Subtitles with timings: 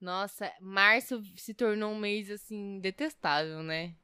[0.00, 3.94] Nossa, março se tornou um mês, assim, detestável, né?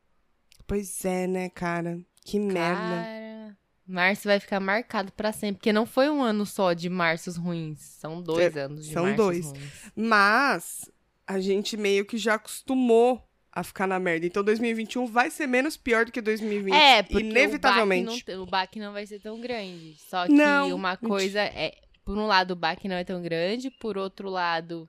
[0.67, 2.01] Pois é, né, cara?
[2.25, 3.05] Que merda.
[3.05, 5.57] Cara, março vai ficar marcado pra sempre.
[5.57, 7.81] Porque não foi um ano só de marços ruins.
[7.81, 9.47] São dois anos de são dois.
[9.47, 9.93] ruins.
[9.95, 10.91] Mas
[11.27, 13.23] a gente meio que já acostumou
[13.53, 14.27] a ficar na merda.
[14.27, 16.75] Então 2021 vai ser menos pior do que 2020.
[16.75, 18.09] É, porque inevitavelmente.
[18.09, 19.97] O baque, não, o baque não vai ser tão grande.
[19.99, 21.75] Só que Não, uma coisa é.
[22.05, 23.71] Por um lado, o baque não é tão grande.
[23.71, 24.89] Por outro lado,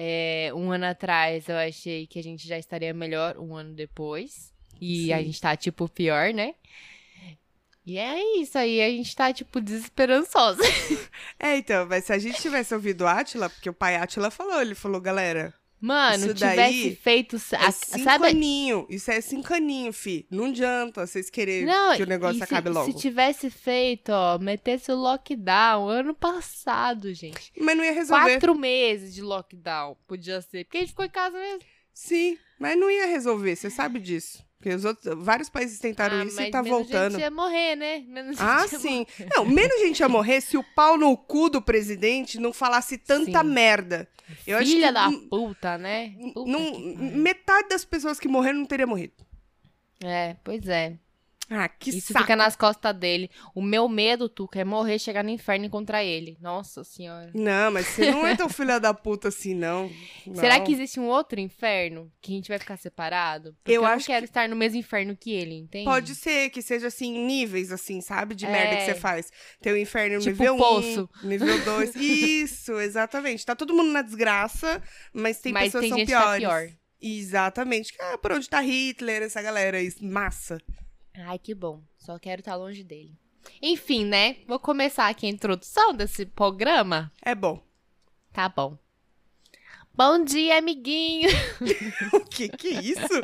[0.00, 4.54] é, um ano atrás eu achei que a gente já estaria melhor um ano depois.
[4.80, 5.24] E a Sim.
[5.24, 6.54] gente tá, tipo, pior, né?
[7.84, 10.62] E é isso aí, a gente tá, tipo, desesperançosa.
[11.40, 14.60] É, então, mas se a gente tivesse ouvido o Atila, porque o pai Atila falou,
[14.60, 17.36] ele falou, galera, Mano, Isso tivesse daí feito.
[17.36, 18.26] é cinco sabe,
[18.90, 20.26] isso é cinco aninho, fi.
[20.30, 22.90] Não adianta vocês quererem Não, que o negócio se- acabe logo.
[22.92, 27.52] Se tivesse feito, ó, metesse o lockdown ano passado, gente.
[27.60, 28.32] Mas não ia resolver.
[28.32, 30.64] Quatro meses de lockdown, podia ser.
[30.64, 31.60] Porque a gente ficou em casa mesmo.
[31.92, 34.44] Sim, mas não ia resolver, você sabe disso.
[34.58, 37.12] Porque os outros, vários países tentaram Ah, isso e tá menos voltando.
[37.12, 38.00] gente ia morrer, né?
[38.08, 39.06] Menos Ah, gente sim.
[39.18, 39.28] morrer.
[39.36, 43.40] Não, menos gente ia morrer se o pau no cu do presidente não falasse tanta
[43.42, 43.48] Sim.
[43.48, 44.08] merda.
[44.46, 46.12] Eu Filha da puta, né?
[46.34, 46.72] Puta não-
[47.16, 49.14] metade das pessoas que morreram não teria morrido.
[50.02, 50.96] É, pois é.
[51.50, 52.20] Ah, que Isso saco.
[52.24, 53.30] fica nas costas dele.
[53.54, 56.36] O meu medo, Tuca, é morrer, chegar no inferno e encontrar ele.
[56.40, 57.30] Nossa senhora.
[57.34, 59.90] Não, mas você não é tão filha da puta assim, não.
[60.34, 60.64] Será Não.
[60.64, 63.54] que existe um outro inferno que a gente vai ficar separado?
[63.54, 65.84] Porque Eu eu, não acho quero estar no mesmo inferno que ele, entende?
[65.86, 68.34] Pode ser que seja assim, níveis, assim, sabe?
[68.34, 68.50] De É.
[68.50, 69.30] merda que você faz.
[69.62, 71.10] Tem o inferno Tipo nível 1, poço.
[71.22, 71.96] nível 2.
[71.96, 73.46] Isso, exatamente.
[73.46, 74.82] Tá todo mundo na desgraça,
[75.14, 76.40] mas tem Mas pessoas tem que são gente que tá piores.
[76.70, 76.78] pior.
[77.00, 77.94] Exatamente.
[78.00, 80.58] Ah, por onde tá Hitler, essa galera aí, massa.
[81.26, 81.82] Ai, que bom.
[81.96, 83.18] Só quero estar longe dele.
[83.62, 84.36] Enfim, né?
[84.46, 87.10] Vou começar aqui a introdução desse programa.
[87.22, 87.62] É bom.
[88.32, 88.78] Tá bom.
[89.94, 91.28] Bom dia, amiguinho.
[92.12, 93.18] O que que é isso?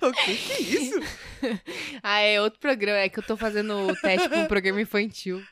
[0.00, 1.00] O que que é isso?
[2.02, 2.98] ah, é outro programa.
[2.98, 5.42] É que eu tô fazendo o teste pra um programa infantil.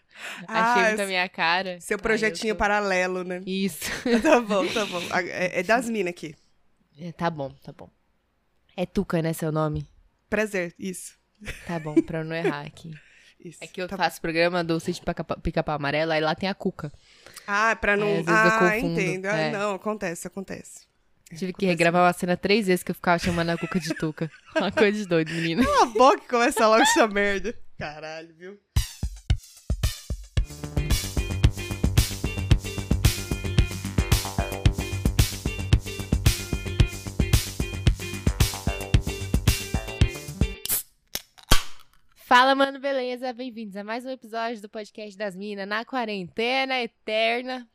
[0.48, 1.80] Ah, Achei muito a esse- minha cara.
[1.80, 3.42] Seu projetinho tô- paralelo, né?
[3.44, 3.84] Isso.
[4.22, 5.00] Tá bom, tá bom.
[5.28, 6.34] É, é das minas aqui.
[6.98, 7.90] É, tá bom, tá bom.
[8.74, 9.86] É Tuca, né, seu nome?
[10.30, 11.18] Prazer, isso.
[11.66, 12.90] Tá bom, pra eu não errar aqui.
[13.44, 13.58] isso.
[13.60, 16.54] É que eu Tá faço programa do Sítio Pica- Pica-Pau Amarelo, aí lá tem a
[16.54, 16.92] Cuca.
[17.46, 18.06] Ah, pra não.
[18.06, 19.26] É, ah, entendo.
[19.26, 19.50] Ah, É.
[19.50, 20.86] não, acontece, acontece.
[21.36, 24.30] Tive que regravar uma cena três vezes que eu ficava chamando a Cuca de Tuca.
[24.54, 25.64] Uma coisa de doido, menina.
[25.64, 27.54] Cala a boca e começa logo essa merda.
[27.78, 28.60] Caralho, viu?
[42.34, 43.30] Fala, mano, beleza?
[43.30, 47.68] Bem-vindos a mais um episódio do podcast das Minas na quarentena eterna.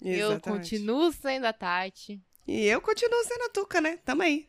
[0.00, 0.42] Eu Exatamente.
[0.70, 2.22] continuo sendo a Tati.
[2.46, 3.96] E eu continuo sendo a Tuca, né?
[4.04, 4.48] Também.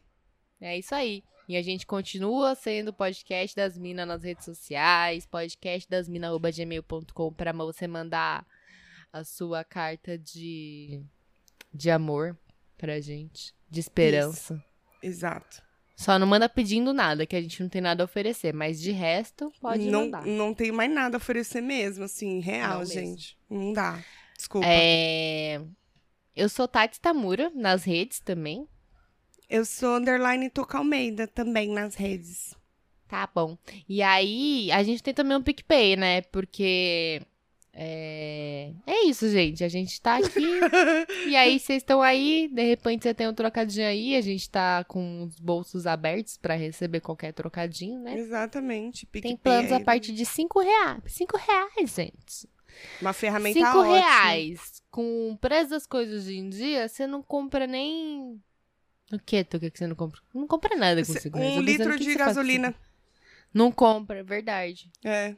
[0.61, 1.23] É isso aí.
[1.49, 7.33] E a gente continua sendo o podcast das minas nas redes sociais, podcast das minas.gmail.com
[7.33, 8.45] pra você mandar
[9.11, 11.03] a sua carta de,
[11.73, 12.37] de amor
[12.77, 14.63] pra gente, de esperança.
[15.01, 15.64] Exato.
[15.95, 18.91] Só não manda pedindo nada, que a gente não tem nada a oferecer, mas de
[18.91, 20.25] resto, pode não, mandar.
[20.25, 22.93] não tem mais nada a oferecer mesmo, assim, real, Não mesmo.
[22.93, 23.37] gente.
[23.49, 24.03] Não dá.
[24.35, 24.67] Desculpa.
[24.69, 25.61] É...
[26.35, 28.67] Eu sou Tati Tamura, nas redes também.
[29.49, 32.53] Eu sou underline Tuca Almeida também nas redes.
[33.07, 33.57] Tá bom.
[33.87, 36.21] E aí, a gente tem também um PicPay, né?
[36.23, 37.21] Porque.
[37.77, 38.71] É...
[38.87, 39.61] é isso, gente.
[39.61, 40.39] A gente tá aqui.
[41.27, 42.47] e aí, vocês estão aí.
[42.47, 44.15] De repente, você tem um trocadinho aí.
[44.15, 48.17] A gente tá com os bolsos abertos pra receber qualquer trocadinho, né?
[48.17, 49.05] Exatamente.
[49.05, 51.01] Tem PicPay planos a partir de 5 reais.
[51.05, 52.49] 5 reais, gente.
[53.01, 53.97] Uma ferramenta 5 ótima.
[53.97, 54.81] reais.
[54.89, 58.41] Com o preço das coisas hoje em dia, você não compra nem.
[59.11, 60.21] O que, Tuca, que você não compra?
[60.33, 61.57] Não compra nada com Cê- 5 reais.
[61.57, 62.67] Um litro o de gasolina.
[62.69, 62.79] cinco?
[63.53, 64.91] Não compra, é verdade.
[65.03, 65.35] É.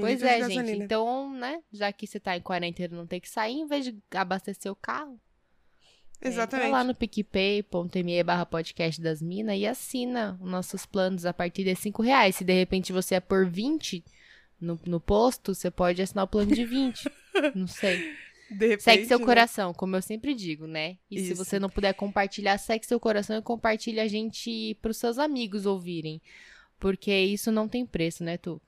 [0.00, 0.54] Pois é, gente.
[0.56, 0.84] gasolina.
[0.84, 3.84] Então, né, já que você tá em quarentena e não tem que sair, em vez
[3.84, 5.20] de abastecer o carro,
[6.20, 6.66] Exatamente.
[6.66, 11.64] entra lá no picpay.me barra podcast das minas e assina os nossos planos a partir
[11.64, 12.36] de 5 reais.
[12.36, 14.04] Se de repente você é por 20
[14.60, 17.10] no, no posto, você pode assinar o plano de 20.
[17.54, 18.14] não sei.
[18.50, 19.24] Repente, Segue seu né?
[19.24, 20.98] coração, como eu sempre digo, né?
[21.10, 21.44] E se Isso.
[21.44, 26.20] você não puder compartilhar, segue seu coração e compartilha a gente pros seus amigos ouvirem.
[26.78, 28.60] Porque isso não tem preço, né, Tu?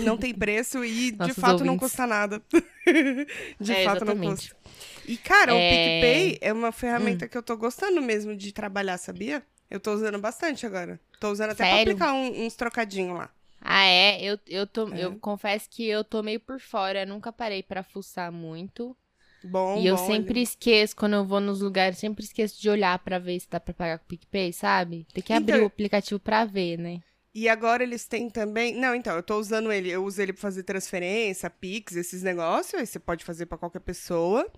[0.00, 1.78] Não tem preço e de fato não ouvintes.
[1.90, 2.42] custa nada.
[3.60, 4.54] de É, fato não exatamente.
[4.54, 4.56] custa.
[5.06, 5.70] E, cara, o É.
[6.00, 7.28] PicPay é uma ferramenta Hum.
[7.28, 9.42] que eu tô gostando mesmo de trabalhar, sabia?
[9.70, 11.00] Eu tô usando bastante agora.
[11.20, 11.96] Tô usando até Sério?
[11.96, 13.30] pra aplicar um- uns trocadinhos lá.
[13.60, 14.22] Ah, é?
[14.22, 15.04] Eu, eu, tô, É.
[15.04, 17.04] eu confesso que eu tô meio por fora.
[17.04, 18.96] Nunca parei pra fuçar muito.
[19.44, 22.68] Bom, E eu bom, sempre ele- esqueço, quando eu vou nos lugares, sempre esqueço de
[22.68, 25.06] olhar pra ver se dá pra pagar com o PicPay, sabe?
[25.12, 27.00] Tem que abrir Então- o aplicativo pra ver, né?
[27.34, 28.74] E agora eles têm também.
[28.74, 29.90] Não, então, eu tô usando ele.
[29.90, 32.74] Eu uso ele pra fazer transferência, Pix, esses negócios.
[32.74, 34.50] Aí você pode fazer pra qualquer pessoa.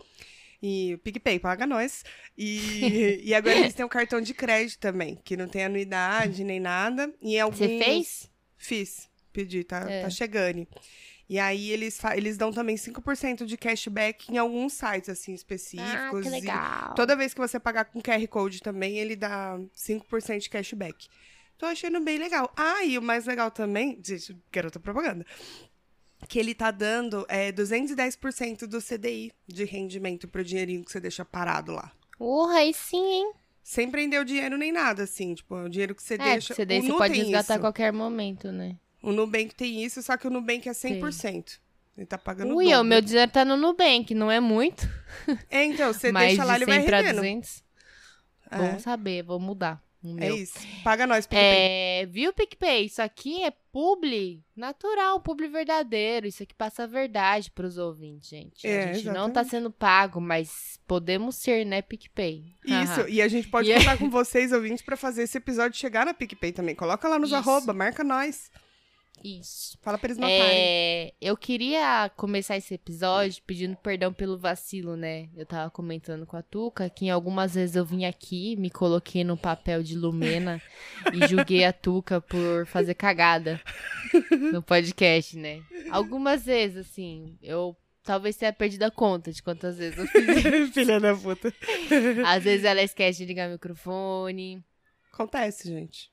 [0.62, 2.04] E o PicPay paga nós.
[2.36, 6.60] E, e agora eles têm o cartão de crédito também, que não tem anuidade nem
[6.60, 7.12] nada.
[7.20, 7.58] E alguns...
[7.58, 8.30] Você fez?
[8.56, 9.08] Fiz.
[9.32, 10.02] Pedi, tá, É.
[10.02, 10.66] tá chegando.
[11.28, 16.22] E aí eles, eles dão também 5% de cashback em alguns sites, assim, Ah, específicos.
[16.22, 16.94] que E legal.
[16.94, 21.08] Toda vez que você pagar com QR Code também, ele dá 5% de cashback.
[21.60, 22.50] Tô achando bem legal.
[22.56, 25.26] Ah, e o mais legal também, gente, garota propaganda,
[26.26, 31.22] que ele tá dando é, 210% do CDI de rendimento pro dinheirinho que você deixa
[31.22, 31.92] parado lá.
[32.16, 33.32] Porra, aí sim, hein?
[33.62, 36.54] Sem prender o dinheiro nem nada, assim, tipo, o dinheiro que você É, deixa.
[36.54, 38.76] você, o você Nu pode resgatar a qualquer momento, né?
[39.02, 41.60] O Nubank tem isso, só que o Nubank é 100%.
[41.94, 44.88] Ele tá pagando Ui, o meu dinheiro tá no Nubank, não é muito,
[45.50, 47.20] É, então, você deixa lá, de ele vai 100 pra rendendo.
[47.20, 47.62] 200.
[48.50, 50.36] É, Bom saber, vou mudar é meu.
[50.36, 50.58] isso.
[50.82, 51.42] Paga nós, PicPay.
[52.02, 52.86] É, viu, PicPay?
[52.86, 56.26] Isso aqui é publi natural, publi verdadeiro.
[56.26, 58.66] Isso aqui passa a verdade pros ouvintes, gente.
[58.66, 59.50] É, a gente não tá exatamente.
[59.50, 62.54] sendo pago, mas podemos ser, né, PicPay?
[62.64, 65.78] Isso, e a gente pode E é- contar com vocês, ouvintes, pra fazer esse episódio
[65.78, 66.74] chegar na PicPay também.
[66.74, 67.36] Coloca lá nos Isso.
[67.36, 68.50] arroba, marca nós.
[69.22, 69.78] Isso.
[69.82, 70.38] Fala pra eles matarem.
[70.42, 75.28] É, eu queria começar esse episódio pedindo perdão pelo vacilo, né?
[75.36, 79.22] Eu tava comentando com a Tuca que em algumas vezes eu vim aqui, me coloquei
[79.22, 80.60] no papel de Lumena
[81.12, 83.60] e julguei a Tuca por fazer cagada
[84.52, 85.62] no podcast, né?
[85.90, 90.26] Algumas vezes, assim, eu talvez tenha perdido a conta de quantas vezes eu fiz.
[90.28, 90.72] isso.
[90.72, 91.52] Filha da puta.
[92.26, 94.64] Às vezes ela esquece de ligar o microfone,
[95.12, 96.10] Acontece, gente.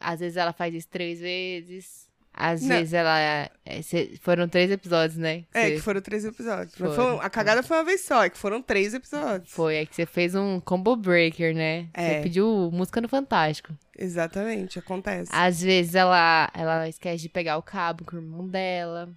[0.00, 2.09] às vezes ela faz isso três vezes.
[2.32, 2.68] Às Não.
[2.76, 3.18] vezes ela.
[3.64, 5.44] é, cê- foram três episódios, né?
[5.52, 6.74] É, Cê- que foram três episódios.
[6.74, 9.52] Foram, foi- a cagada foi uma vez só, é que foram três episódios.
[9.52, 11.88] Foi, é que você fez um combo breaker, né?
[11.92, 12.14] É.
[12.16, 13.74] Você pediu música no Fantástico.
[13.98, 15.30] Exatamente, acontece.
[15.34, 19.08] Às vezes ela, ela esquece de pegar o cabo com o irmão dela.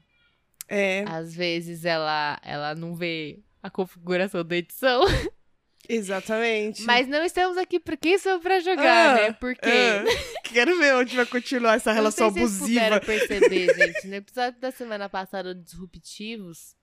[0.68, 5.02] É, Às vezes ela, ela não vê a configuração da edição.
[5.90, 6.82] exatamente.
[6.84, 9.34] Mas não estamos aqui por quem sou pra jogar, Ah, né?
[9.34, 9.70] Porque.
[9.70, 10.04] Ah,
[10.44, 13.00] quero ver onde vai continuar essa relação não sei se vocês abusiva.
[13.00, 14.08] puderam perceber, gente.
[14.08, 16.76] No episódio da semana passada, Disruptivos,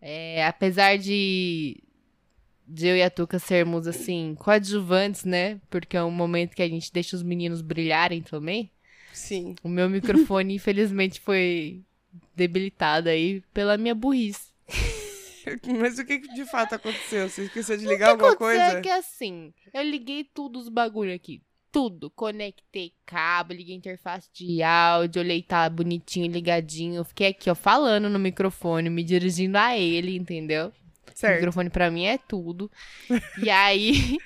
[0.00, 1.82] é, apesar de,
[2.66, 5.60] de eu e a Tuca sermos, assim, coadjuvantes, né?
[5.68, 8.70] Porque é um momento que a gente deixa os meninos brilharem também.
[9.12, 9.54] Sim.
[9.62, 11.82] O meu microfone, infelizmente, foi
[12.34, 14.49] debilitado aí pela minha burrice.
[15.80, 17.28] Mas o que de fato aconteceu?
[17.28, 18.78] Você esqueceu de O que ligar alguma aconteceu coisa?
[18.78, 21.42] é que assim, eu liguei tudo os bagulho aqui.
[21.72, 22.10] Tudo.
[22.10, 27.04] Conectei cabo, liguei interface de áudio, olhei tá bonitinho, ligadinho.
[27.04, 30.68] Fiquei aqui, ó, falando no microfone, me dirigindo a ele, entendeu?
[30.68, 30.72] O
[31.18, 31.36] Certo.
[31.36, 32.70] microfone pra mim é tudo.
[33.42, 34.16] e aí,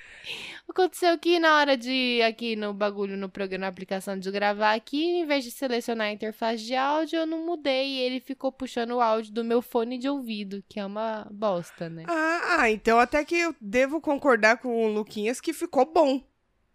[0.71, 5.03] aconteceu que na hora de, aqui no bagulho, no programa, na aplicação de gravar aqui,
[5.03, 7.87] em vez de selecionar a interface de áudio, eu não mudei.
[7.87, 11.89] E ele ficou puxando o áudio do meu fone de ouvido, que é uma bosta,
[11.89, 12.03] né?
[12.07, 16.21] Ah, ah, então até que eu devo concordar com o Luquinhas que ficou bom.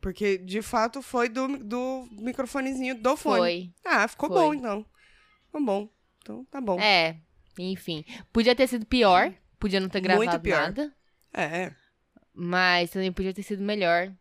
[0.01, 3.39] Porque, de fato, foi do, do microfonezinho do fone.
[3.39, 3.71] Foi.
[3.85, 4.39] Ah, ficou Foi.
[4.39, 4.87] bom, então.
[5.47, 5.89] Ficou bom.
[6.23, 6.81] Então, tá bom.
[6.81, 7.17] É,
[7.59, 8.05] enfim.
[8.33, 10.61] Podia ter sido pior, podia não ter Muito gravado pior.
[10.61, 10.95] nada,
[11.35, 11.73] É.
[12.35, 14.13] mas também podia ter sido melhor.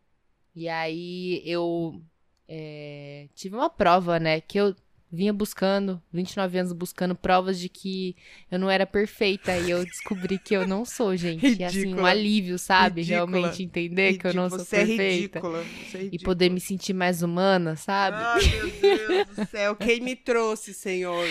[0.56, 2.02] E aí eu
[2.48, 4.76] é, tive uma prova, né, que eu
[5.12, 8.16] vinha buscando, 29 anos buscando provas de que
[8.52, 11.48] eu não era perfeita e eu descobri que eu não sou, gente.
[11.60, 12.10] E assim, um Ridícula.
[12.10, 13.02] alívio, sabe?
[13.02, 13.26] Ridícula.
[13.32, 15.40] Realmente entender que eu não sou Você é perfeita.
[15.40, 15.64] ridícula.
[15.64, 16.26] Você é e ridícula.
[16.26, 18.18] poder me sentir mais humana, sabe?
[18.20, 19.76] Ai, meu Deus do céu.
[19.76, 21.28] Quem me trouxe, senhor?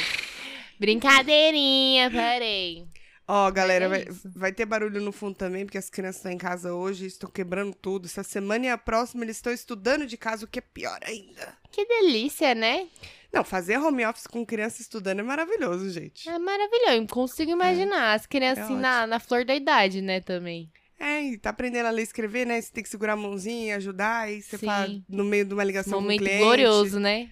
[0.81, 2.85] Brincadeirinha, parei.
[3.31, 6.39] Ó, galera, é vai, vai ter barulho no fundo também, porque as crianças estão em
[6.39, 8.07] casa hoje, estão quebrando tudo.
[8.07, 11.55] Essa semana e a próxima eles estão estudando de casa, o que é pior ainda.
[11.71, 12.89] Que delícia, né?
[13.31, 16.27] Não, fazer home office com criança estudando é maravilhoso, gente.
[16.27, 18.15] É maravilhoso, eu consigo imaginar.
[18.15, 20.71] As crianças É assim, na, na flor da idade, né, também.
[20.99, 22.59] É, e tá aprendendo a ler e escrever, né?
[22.61, 24.67] Você tem que segurar a mãozinha, ajudar, aí você Sim.
[24.67, 26.43] fala no meio de uma ligação Momento com o cliente.
[26.45, 27.29] glorioso, né?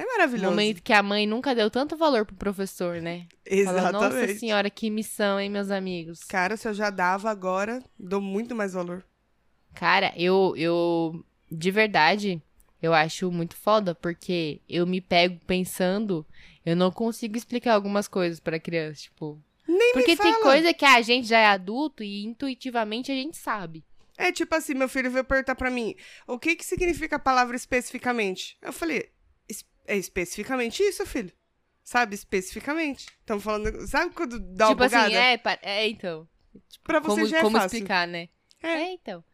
[0.00, 0.48] É maravilhoso.
[0.50, 3.26] Momento que a mãe nunca deu tanto valor pro professor, né?
[3.66, 4.38] Fala, nossa Exatamente.
[4.38, 6.20] senhora, que missão, hein, meus amigos?
[6.24, 9.04] Cara, se eu já dava agora, dou muito mais valor.
[9.74, 12.40] Cara, eu, eu, de verdade,
[12.80, 16.26] eu acho muito foda, porque eu me pego pensando,
[16.64, 19.38] eu não consigo explicar algumas coisas pra criança, tipo...
[19.68, 20.42] Nem Porque me tem fala.
[20.44, 23.84] coisa que a gente já é adulto e intuitivamente a gente sabe.
[24.16, 25.94] É tipo assim, meu filho veio perguntar pra mim,
[26.26, 28.56] o que que significa a palavra especificamente?
[28.62, 29.10] Eu falei, "Es-
[29.86, 31.32] é especificamente isso, filho.
[31.82, 33.06] Sabe, especificamente.
[33.20, 35.14] Estamos falando, sabe quando dá tipo uma assim, bugada?
[35.16, 36.28] é, pa- é, então.
[36.68, 37.76] Tipo, Pra você como, já é como fácil.
[37.76, 38.28] explicar, né?
[38.62, 38.92] É.
[38.92, 39.24] então.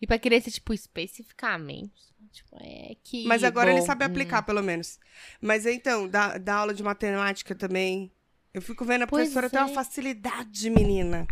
[0.00, 2.12] E pra criança, tipo, especificamente.
[2.32, 3.24] Tipo, é que.
[3.24, 4.08] Mas agora ele bom, sabe hum.
[4.08, 4.98] aplicar, pelo menos.
[5.40, 8.10] Mas então, dá, dá aula de matemática também.
[8.52, 9.74] Eu fico vendo, a Pois professora tem uma é.
[9.74, 11.26] facilidade, menina.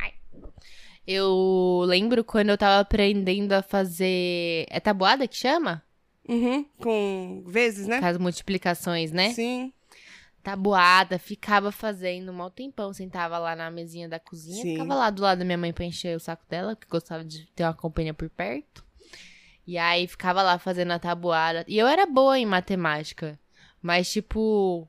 [1.06, 4.66] Eu lembro quando eu tava aprendendo a fazer.
[4.70, 5.82] É tabuada que chama?
[6.30, 7.98] Uhum, com vezes, né?
[7.98, 9.30] Com as multiplicações, né?
[9.32, 9.72] Sim.
[10.44, 14.74] Tabuada, ficava fazendo um mau tempão, sentava lá na mesinha da cozinha, Sim.
[14.74, 17.46] ficava lá do lado da minha mãe pra encher o saco dela, que gostava de
[17.48, 18.84] ter uma companhia por perto.
[19.66, 21.64] E aí ficava lá fazendo a tabuada.
[21.66, 23.38] E eu era boa em matemática,
[23.82, 24.88] mas tipo,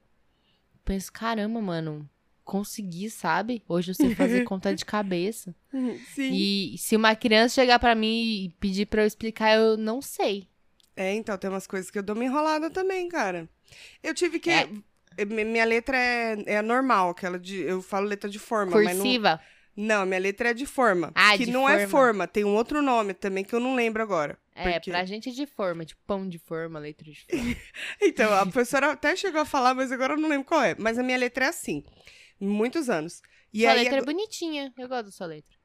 [0.85, 2.07] penso, caramba, mano,
[2.43, 3.63] consegui, sabe?
[3.67, 5.55] Hoje eu sei fazer conta de cabeça.
[6.13, 6.33] Sim.
[6.33, 10.50] E se uma criança chegar pra mim e pedir pra eu explicar, eu não sei.
[10.95, 13.47] É, então, tem umas coisas que eu dou uma enrolada também, cara.
[14.03, 14.49] Eu tive que.
[14.49, 14.69] É.
[15.17, 17.61] eh, mi- Minha letra é, é normal, aquela de.
[17.61, 19.03] Eu falo letra de forma, mas não.
[19.03, 19.41] Cursiva.
[19.75, 21.13] Não, minha letra é de forma.
[21.15, 21.89] Ah, que de não é forma.
[21.89, 24.37] forma, tem um outro nome também que eu não lembro agora.
[24.53, 27.55] É, Porque- pra gente é de forma, tipo pão de forma, letra de forma.
[28.01, 30.75] Então, a professora até chegou a falar, mas agora eu não lembro qual é.
[30.77, 31.85] Mas a minha letra é assim.
[32.37, 33.21] Muitos anos.
[33.53, 35.55] E sua aí, letra é bonitinha, eu gosto da sua letra.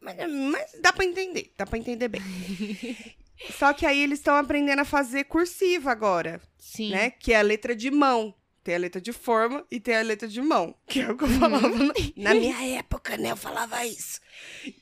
[0.00, 0.16] mas,
[0.52, 2.20] mas dá pra entender, dá pra entender bem.
[3.58, 6.90] Só que aí eles estão aprendendo a fazer cursiva agora, Sim.
[6.90, 7.10] né?
[7.10, 8.34] Que é a letra de mão.
[8.62, 11.24] Tem a letra de forma e tem a letra de mão, que é o que
[11.24, 11.40] eu Uhum.
[11.40, 13.30] falava na, na minha época, né?
[13.30, 14.20] Eu falava isso.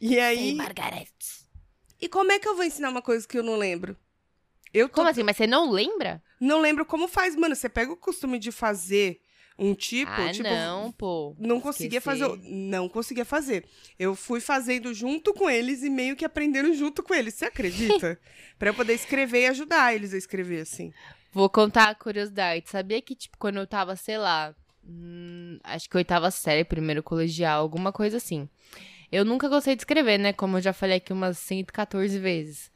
[0.00, 1.06] E aí, Margaret.
[2.00, 3.96] e como é que eu vou ensinar uma coisa que eu não lembro?
[4.74, 5.22] Eu tô Como assim?
[5.22, 6.20] Mas você não lembra?
[6.40, 7.54] Não lembro como faz, mano.
[7.54, 9.20] Você pega o costume de fazer
[9.58, 11.34] um tipo, ah, tipo, não, pô.
[11.38, 12.50] não conseguia fazer, Esquecer.
[12.52, 13.64] não conseguia fazer.
[13.98, 17.34] Eu fui fazendo junto com eles e meio que aprendendo junto com eles.
[17.34, 18.18] Você acredita?
[18.58, 20.92] Pra eu poder escrever e ajudar eles a escrever assim.
[21.32, 22.70] Vou contar a curiosidade.
[22.70, 27.60] Sabia que, tipo, quando eu tava, sei lá, hum, acho que oitava série, primeiro colegial,
[27.60, 28.48] alguma coisa assim.
[29.10, 30.32] Eu nunca gostei de escrever, né?
[30.32, 32.70] Como eu já falei aqui umas 114 vezes.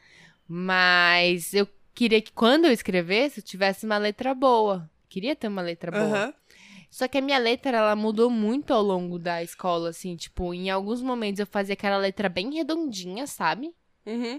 [0.48, 4.90] Mas eu queria que quando eu escrevesse, eu tivesse uma letra boa.
[5.08, 6.04] Queria ter uma letra boa.
[6.04, 6.34] Aham.
[6.92, 10.14] Só que a minha letra, ela mudou muito ao longo da escola, assim.
[10.14, 13.74] Tipo, em alguns momentos eu fazia aquela letra bem redondinha, sabe?
[14.04, 14.38] Uhum.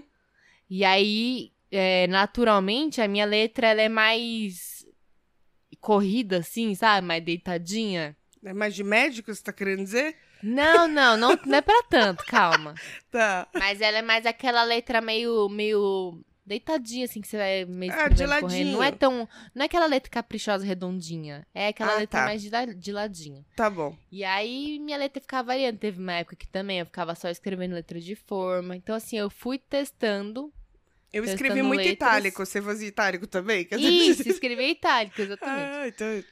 [0.70, 4.86] E aí, é, naturalmente, a minha letra, ela é mais
[5.80, 7.04] corrida, assim, sabe?
[7.04, 8.16] Mais deitadinha.
[8.44, 10.16] É mais de médico, você tá querendo dizer?
[10.40, 12.76] Não, não, não, não é pra tanto, calma.
[13.10, 13.48] Tá.
[13.52, 18.08] Mas ela é mais aquela letra meio, meio deitadinha, assim, que você vai meio Ah,
[18.08, 18.66] de escrevendo, correndo.
[18.72, 18.98] Não é ladinho.
[18.98, 21.46] tão, não é aquela letra caprichosa, redondinha.
[21.54, 22.24] É aquela Ah, letra tá.
[22.26, 23.44] mais de, de ladinho.
[23.56, 23.96] Tá bom.
[24.12, 25.78] E aí, minha letra ficava variando.
[25.78, 28.76] Teve uma época que também eu ficava só escrevendo letra de forma.
[28.76, 30.52] Então, assim, eu fui testando.
[31.12, 31.94] Eu Testando escrevi muito letras.
[31.94, 32.44] itálico.
[32.44, 33.64] Você fazia itálico também?
[33.64, 35.76] Quer dizer- Isso, escrever itálico, exatamente.
[35.76, 36.24] Ah, então.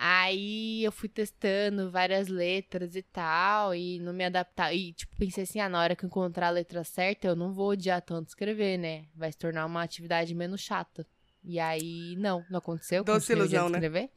[0.00, 4.72] Aí eu fui testando várias letras e tal, e não me adaptar.
[4.72, 7.52] E, tipo, pensei assim, ah, na hora que eu encontrar a letra certa, eu não
[7.52, 9.06] vou odiar tanto escrever, né?
[9.12, 11.04] Vai se tornar uma atividade menos chata.
[11.42, 13.02] E aí, não, não aconteceu.
[13.02, 13.78] Doce ilusão, né?
[13.78, 14.10] escrever.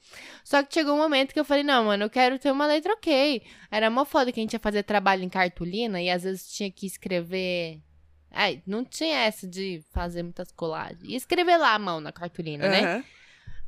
[0.43, 2.93] Só que chegou um momento que eu falei, não, mano, eu quero ter uma letra
[2.93, 3.41] ok.
[3.71, 6.69] Era mó foda que a gente ia fazer trabalho em cartolina e às vezes tinha
[6.69, 7.81] que escrever.
[8.29, 11.01] Ai, não tinha essa de fazer muitas colagens.
[11.03, 13.03] E escrever lá a mão na cartolina, né?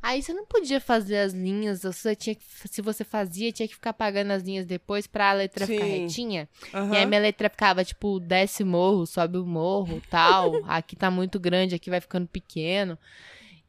[0.06, 3.74] Aí você não podia fazer as linhas, você tinha que, se você fazia, tinha que
[3.74, 6.00] ficar pagando as linhas depois pra a letra ficar Sim.
[6.02, 6.46] retinha.
[6.92, 10.52] E aí minha letra ficava, tipo, desce morro, sobe o morro, tal.
[10.68, 12.98] aqui tá muito grande, aqui vai ficando pequeno.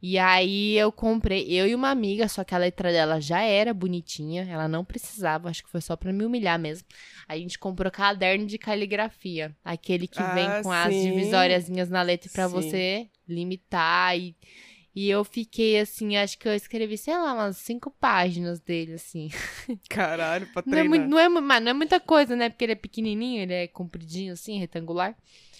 [0.02, 3.72] E aí eu comprei, eu e uma amiga, só que a letra dela já era
[3.72, 6.86] bonitinha, ela não precisava, acho que foi só pra me humilhar mesmo.
[7.26, 11.00] A gente comprou caderno de caligrafia, aquele que vem Ah, com as sim.
[11.00, 12.52] divisóriazinhas na letra pra Sim.
[12.52, 14.36] você limitar e
[14.98, 19.28] e eu fiquei assim, acho que eu escrevi, sei lá, umas cinco páginas dele, assim.
[19.90, 20.88] Caralho, pra Não é, treinar.
[20.88, 22.48] muito, não, é, mas não é muita coisa, né?
[22.48, 25.14] Porque ele é pequenininho, ele é compridinho, assim, retangular.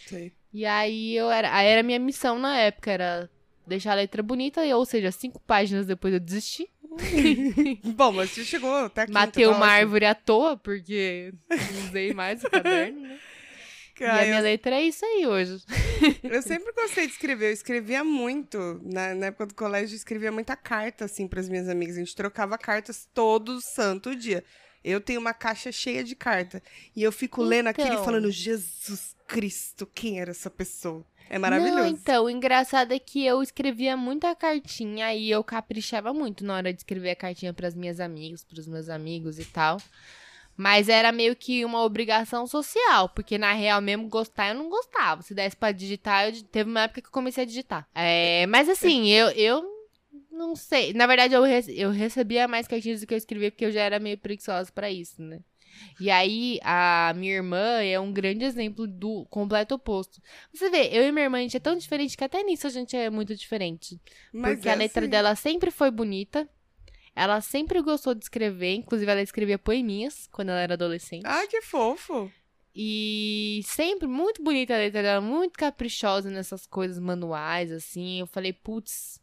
[0.07, 0.33] Sei.
[0.55, 3.31] E aí eu era, aí era a minha missão na época, era
[3.67, 6.67] deixar a letra bonita, e, ou seja, cinco páginas depois eu desisti.
[7.95, 9.13] Bom, mas você chegou até aqui.
[9.13, 9.71] Matei tá uma ótimo.
[9.71, 13.19] árvore à toa, porque não usei mais o caderno, né?
[14.05, 15.63] E a Cara, minha eu, letra é isso aí hoje.
[16.23, 17.49] eu sempre gostei de escrever.
[17.49, 18.81] Eu escrevia muito.
[18.85, 21.97] Na, na época do colégio, eu escrevia muita carta, assim, pras minhas amigas.
[21.97, 24.45] A gente trocava cartas todo santo dia.
[24.85, 26.63] Eu tenho uma caixa cheia de carta.
[26.95, 28.05] E eu fico lendo aquilo e Então.
[28.05, 31.05] falando, Jesus Cristo, quem era essa pessoa?
[31.29, 31.75] É maravilhoso.
[31.79, 36.55] Não, então, o engraçado é que eu escrevia muita cartinha e eu caprichava muito na
[36.55, 39.79] hora de escrever a cartinha pras minhas amigas, pros meus amigos e tal.
[40.57, 45.23] Mas era meio que uma obrigação social, porque na real mesmo gostar eu não gostava.
[45.23, 47.87] Se desse pra digitar, eu, teve uma época que eu comecei a digitar.
[47.95, 49.65] É, mas assim, eu, eu
[50.31, 50.93] não sei.
[50.93, 53.99] Na verdade, eu, eu recebia mais cartinhas do que eu escrevia, porque eu já era
[53.99, 55.41] meio preguiçosa pra isso, né?
[56.01, 60.21] E aí, a minha irmã é um grande exemplo do completo oposto.
[60.53, 62.71] Você vê, eu e minha irmã, a gente é tão diferente que até nisso a
[62.71, 64.01] gente é muito diferente.
[64.33, 65.11] Mas porque é a letra assim.
[65.11, 66.49] dela sempre foi bonita.
[67.17, 71.23] Ela sempre gostou de escrever, inclusive ela escrevia poeminhas quando ela era adolescente.
[71.25, 72.31] Ai, que fofo.
[72.75, 78.21] E sempre muito bonita a letra dela, muito caprichosa nessas coisas manuais, assim.
[78.21, 79.19] Eu falei, putz,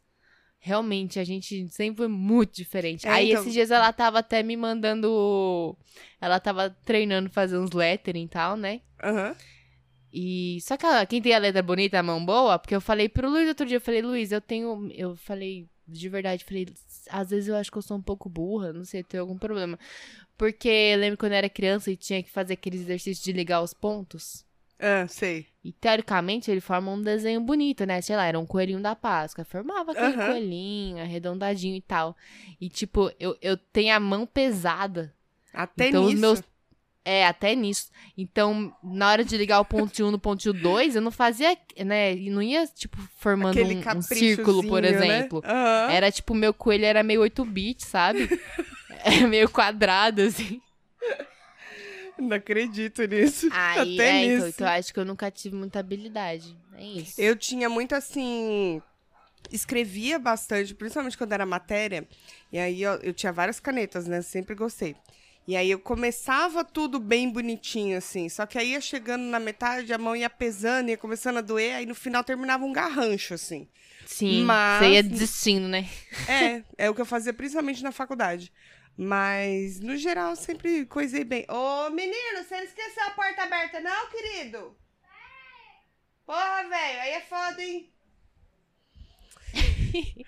[0.58, 3.06] realmente a gente sempre foi muito diferente.
[3.06, 5.78] É, Aí então- esses dias ela tava até me mandando.
[6.20, 8.80] Ela tava treinando fazer uns lettering e tal, né?
[9.00, 9.36] Aham.
[10.12, 13.08] E só que ela- quem tem a letra bonita, a mão boa, porque eu falei
[13.08, 14.88] pro Luiz outro dia, eu falei, Luiz, eu tenho.
[14.92, 16.66] Eu falei, de verdade, falei,
[17.10, 19.78] às vezes eu acho que eu sou um pouco burra, não sei, tem algum problema.
[20.36, 23.62] Porque eu lembro quando eu era criança e tinha que fazer aqueles exercícios de ligar
[23.62, 24.44] os pontos.
[24.78, 25.46] Ah, sei.
[25.62, 28.00] E teoricamente ele forma um desenho bonito, né?
[28.02, 29.44] Sei lá, era um coelhinho da Páscoa.
[29.44, 30.26] Formava aquele Aham.
[30.26, 32.16] coelhinho, arredondadinho e tal.
[32.60, 35.14] E tipo, eu, eu tenho a mão pesada.
[35.52, 36.20] Até Então, os nisso.
[36.20, 36.42] meus-
[37.04, 37.90] É, até nisso.
[38.16, 42.14] Então, na hora de ligar o ponto 1 no ponto 2, eu não fazia, né?
[42.14, 44.88] E não ia, tipo, formando um, um círculo, por né?
[44.88, 45.42] exemplo.
[45.44, 45.92] Aham.
[45.92, 48.28] Era tipo, meu coelho era meio 8 bits, sabe?
[49.04, 50.62] é meio quadrado, assim.
[52.18, 53.48] Não acredito nisso.
[53.52, 54.56] Aí, Até é, então, nisso.
[54.56, 56.56] então eu acho que eu nunca tive muita habilidade.
[56.76, 57.20] É isso.
[57.20, 58.80] Eu tinha muito assim.
[59.52, 62.08] Escrevia bastante, principalmente quando era matéria.
[62.50, 64.22] E aí ó, eu tinha várias canetas, né?
[64.22, 64.96] Sempre gostei.
[65.46, 68.28] E aí eu começava tudo bem bonitinho, assim.
[68.30, 71.74] Só que aí ia chegando na metade, a mão ia pesando, ia começando a doer,
[71.76, 73.68] aí no final terminava um garrancho, assim.
[74.06, 75.88] Sim, Mas- você ia desistindo, né?
[76.28, 78.50] É, é o que eu fazia principalmente na faculdade.
[78.96, 81.44] Mas, no geral, sempre coisei bem.
[81.48, 84.76] Ô, menino, você não esqueceu a porta aberta, não, querido?
[86.24, 87.90] Porra, velho, aí é foda, hein?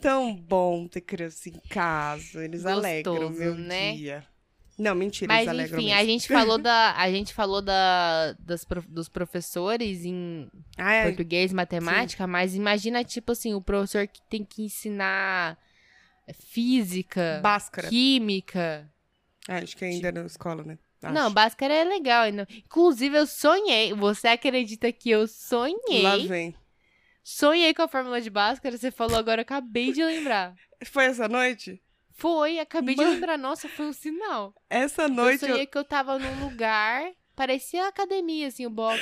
[0.00, 2.44] Tão bom ter criança em casa.
[2.44, 3.92] Eles Gostoso, alegram meu né?
[3.92, 4.26] dia.
[4.78, 10.04] Não, mentira, Mas enfim, a gente falou da a gente falou da das dos professores
[10.04, 15.58] em Ah, é, português, matemática, mas imagina tipo assim, o professor que tem que ensinar
[16.38, 17.88] física, Báscara.
[17.88, 18.90] química.
[19.48, 20.78] Ah, acho que ainda na escola, né?
[21.02, 21.14] Acho.
[21.14, 22.48] Não, Bhaskara é legal ainda.
[22.50, 26.02] Inclusive eu sonhei, você acredita que eu sonhei?
[26.02, 26.54] Lá vem.
[27.22, 30.54] Sonhei com a fórmula de Bhaskara, você falou agora, eu acabei de lembrar.
[30.86, 31.80] Foi essa noite?
[32.16, 33.14] Foi, acabei de Mano.
[33.14, 33.36] lembrar.
[33.38, 34.54] Nossa, foi um sinal.
[34.70, 35.54] Essa noite eu eu...
[35.54, 39.00] sonhei que eu tava num lugar, parecia academia, assim, o box.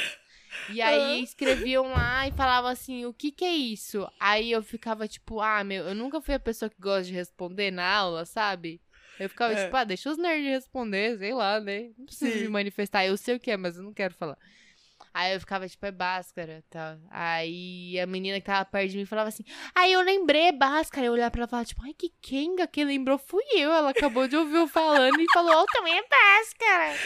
[0.69, 4.09] E aí escreviam lá e falavam assim, o que que é isso?
[4.21, 7.71] Aí eu ficava tipo, ah, meu, eu nunca fui a pessoa que gosta de responder
[7.71, 8.81] na aula, sabe?
[9.19, 9.65] Eu ficava É.
[9.65, 11.91] tipo, ah, deixa os nerds responder, sei lá, né?
[11.97, 12.43] Não precisa Sim.
[12.43, 14.37] me manifestar, eu sei o que é, mas eu não quero falar.
[15.15, 16.99] Aí eu ficava tipo, é Bhaskara, tal.
[17.09, 21.07] Aí a menina que tava perto de mim falava assim, aí eu lembrei, é Bhaskara.
[21.07, 23.71] Eu olhava pra ela e falava tipo, ai, que Kenga, quem lembrou fui eu.
[23.73, 26.99] Ela acabou de ouvir eu falando e falou, oh, também é Bhaskara.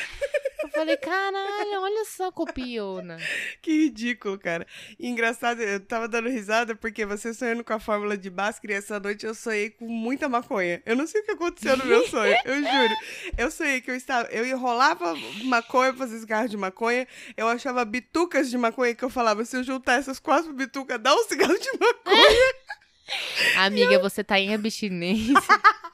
[0.62, 3.18] Eu falei, caralho, olha só, copiona.
[3.60, 4.66] Que ridículo, cara.
[4.98, 8.76] E engraçado, eu tava dando risada porque você sonhando com a fórmula de Bhaskara e
[8.76, 10.82] essa noite eu sonhei com muita maconha.
[10.86, 12.94] Eu não sei o que aconteceu no meu sonho, eu juro.
[13.36, 18.50] Eu sonhei que eu estava, eu enrolava maconha, fazia cigarro de maconha, eu achava bitucas
[18.50, 21.70] de maconha que eu falava, se eu juntar essas quatro bitucas, dá um cigarro de
[21.78, 22.54] maconha.
[23.56, 25.34] Amiga, você tá em abstinência.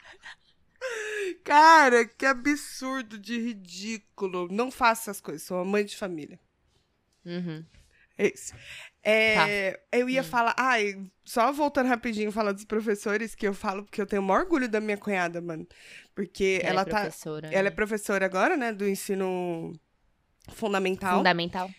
[1.43, 4.49] Cara, que absurdo de ridículo.
[4.51, 6.39] Não faça essas coisas, sou uma mãe de família.
[7.25, 7.65] Uhum.
[8.17, 8.55] É isso.
[9.03, 9.99] É, Tá.
[9.99, 10.25] Eu ia Hum.
[10.25, 10.55] falar.
[10.57, 14.43] Ai, só voltando rapidinho falar dos professores, que eu falo porque eu tenho o maior
[14.43, 15.67] orgulho da minha cunhada, mano.
[16.15, 17.11] Porque ela, é tá.
[17.51, 17.71] Ela é né?
[17.71, 18.73] professora agora, né?
[18.73, 19.73] Do ensino
[20.49, 21.19] fundamental.
[21.19, 21.71] fundamental.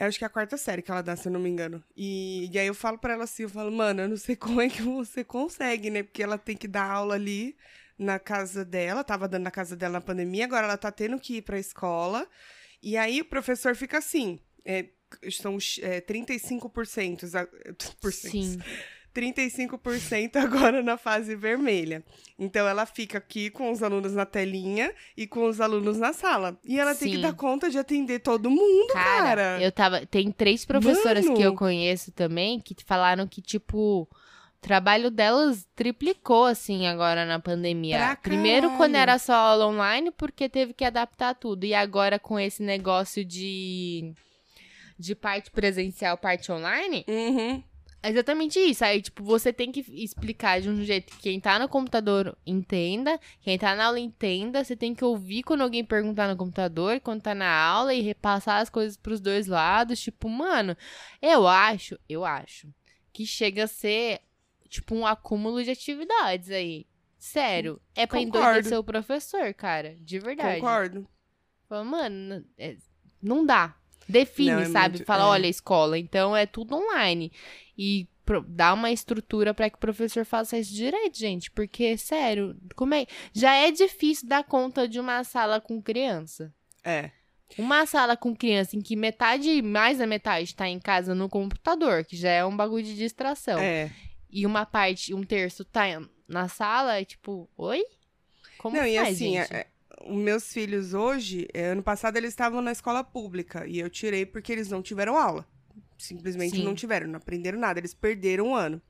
[0.00, 1.84] Eu acho que é a quarta série que ela dá, se eu não me engano.
[1.94, 4.58] E, e aí eu falo pra ela assim, eu falo, mano, eu não sei como
[4.58, 6.02] é que você consegue, né?
[6.02, 7.54] Porque ela tem que dar aula ali
[7.98, 11.36] na casa dela, tava dando na casa dela na pandemia, agora ela tá tendo que
[11.36, 12.26] ir pra escola.
[12.82, 14.86] E aí o professor fica assim, é,
[15.30, 17.46] são é, 35%, a-
[18.00, 18.10] por.
[18.14, 18.58] Sim.
[19.14, 22.04] 35% agora na fase vermelha.
[22.38, 26.58] Então ela fica aqui com os alunos na telinha e com os alunos na sala.
[26.64, 27.22] E ela tem que Sim.
[27.22, 29.62] dar conta de atender todo mundo, Cara, cara.
[29.62, 30.06] eu tava.
[30.06, 31.36] Tem três professoras Mano.
[31.36, 34.08] que eu conheço também que falaram que, tipo, o
[34.60, 38.16] trabalho delas triplicou, assim, agora na pandemia.
[38.22, 41.64] Primeiro, quando era só aula online, porque teve que adaptar tudo.
[41.64, 44.12] E agora, com esse negócio de.
[44.98, 47.62] De parte presencial, parte online, Uhum.
[48.02, 48.84] Exatamente isso.
[48.84, 53.18] Aí, tipo, você tem que explicar de um jeito que quem tá no computador entenda,
[53.40, 54.64] quem tá na aula entenda.
[54.64, 58.60] Você tem que ouvir quando alguém perguntar no computador, quando tá na aula e repassar
[58.60, 60.00] as coisas pros dois lados.
[60.00, 60.76] Tipo, mano,
[61.20, 62.68] eu acho, eu acho
[63.12, 64.20] que chega a ser,
[64.68, 66.86] tipo, um acúmulo de atividades aí.
[67.18, 67.80] Sério.
[67.94, 68.48] É pra Concordo.
[68.48, 69.94] endoidecer o professor, cara.
[70.00, 70.60] De verdade.
[70.60, 71.06] Concordo.
[71.68, 72.76] Fala, mano, é,
[73.22, 73.76] não dá.
[74.10, 74.96] Define, Não, é sabe?
[74.98, 75.26] muito- Fala, é.
[75.26, 77.32] olha, escola, então é tudo online.
[77.76, 78.06] E
[78.46, 81.50] dá uma estrutura pra que o professor faça isso direito, gente.
[81.50, 83.06] Porque, sério, como é.
[83.32, 86.52] Já é difícil dar conta de uma sala com criança.
[86.84, 87.10] É.
[87.58, 92.04] Uma sala com criança em que metade, mais da metade, tá em casa no computador,
[92.04, 93.58] que já é um bagulho de distração.
[93.58, 93.90] É.
[94.30, 95.82] E uma parte, um terço tá
[96.28, 97.82] na sala, é tipo, oi?
[98.58, 99.52] Como Não, faz, e assim, gente?
[99.52, 99.66] é- é,
[100.06, 104.24] os meus filhos hoje, é, ano passado eles estavam na escola pública e eu tirei
[104.24, 105.46] porque eles não tiveram aula.
[105.98, 106.64] Simplesmente Sim.
[106.64, 108.80] não tiveram, não aprenderam nada, eles perderam um ano.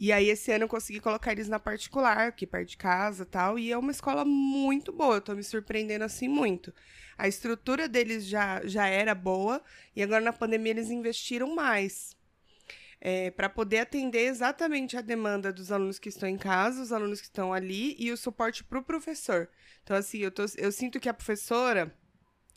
[0.00, 3.56] E aí esse ano eu consegui colocar eles na particular, aqui perto de casa, tal,
[3.58, 6.74] e é uma escola muito boa, eu tô me surpreendendo assim muito.
[7.16, 9.62] A estrutura deles já já era boa
[9.94, 12.16] e agora na pandemia eles investiram mais.
[13.36, 17.26] Para poder atender exatamente a demanda dos alunos que estão em casa, os alunos que
[17.26, 19.48] estão ali e o suporte para o professor.
[19.82, 21.92] Então, assim, eu, tô- eu sinto que a professora,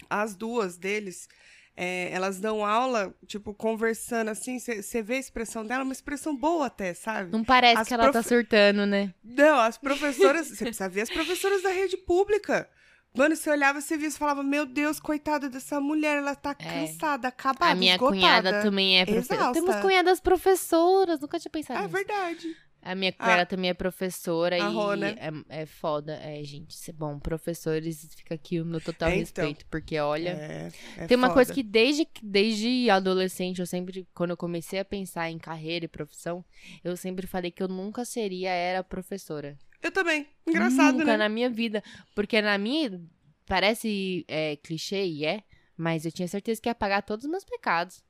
[0.10, 1.28] as duas deles,
[1.76, 6.68] é, elas dão aula, tipo, conversando assim, você vê a expressão dela, uma expressão boa
[6.68, 7.32] até, sabe?
[7.32, 9.14] Não parece as que ela tá surtando, né?
[9.24, 12.70] Não, as professoras, você precisa ver as professoras da rede pública.
[13.16, 16.64] Mano, você olhava, você via, você falava, meu Deus, coitada dessa mulher, ela tá É.
[16.86, 18.16] cansada, acabada, a minha esgotada.
[18.18, 19.52] cunhada também é professora.
[19.54, 21.94] Temos cunhadas professoras, nunca tinha pensado É nisso.
[21.94, 22.56] verdade.
[22.88, 25.16] A minha cunhada também é professora a e Rô, né?
[25.50, 26.20] é, é foda.
[26.22, 27.18] É, gente, isso é bom.
[27.18, 29.44] Professores, fica aqui o meu total É, então.
[29.44, 30.30] respeito, porque olha.
[30.30, 31.56] É, é Tem uma coisa foda.
[31.56, 36.46] que desde, desde adolescente, eu sempre, quando eu comecei a pensar em carreira e profissão,
[36.84, 39.58] eu sempre falei que eu nunca seria, era professora.
[39.86, 40.28] Eu também.
[40.48, 41.18] Engraçado, nunca né?
[41.18, 41.84] na minha vida.
[42.16, 43.00] Porque na minha,
[43.46, 45.44] parece é, clichê e é,
[45.78, 48.04] mas eu tinha certeza que ia pagar todos os meus pecados.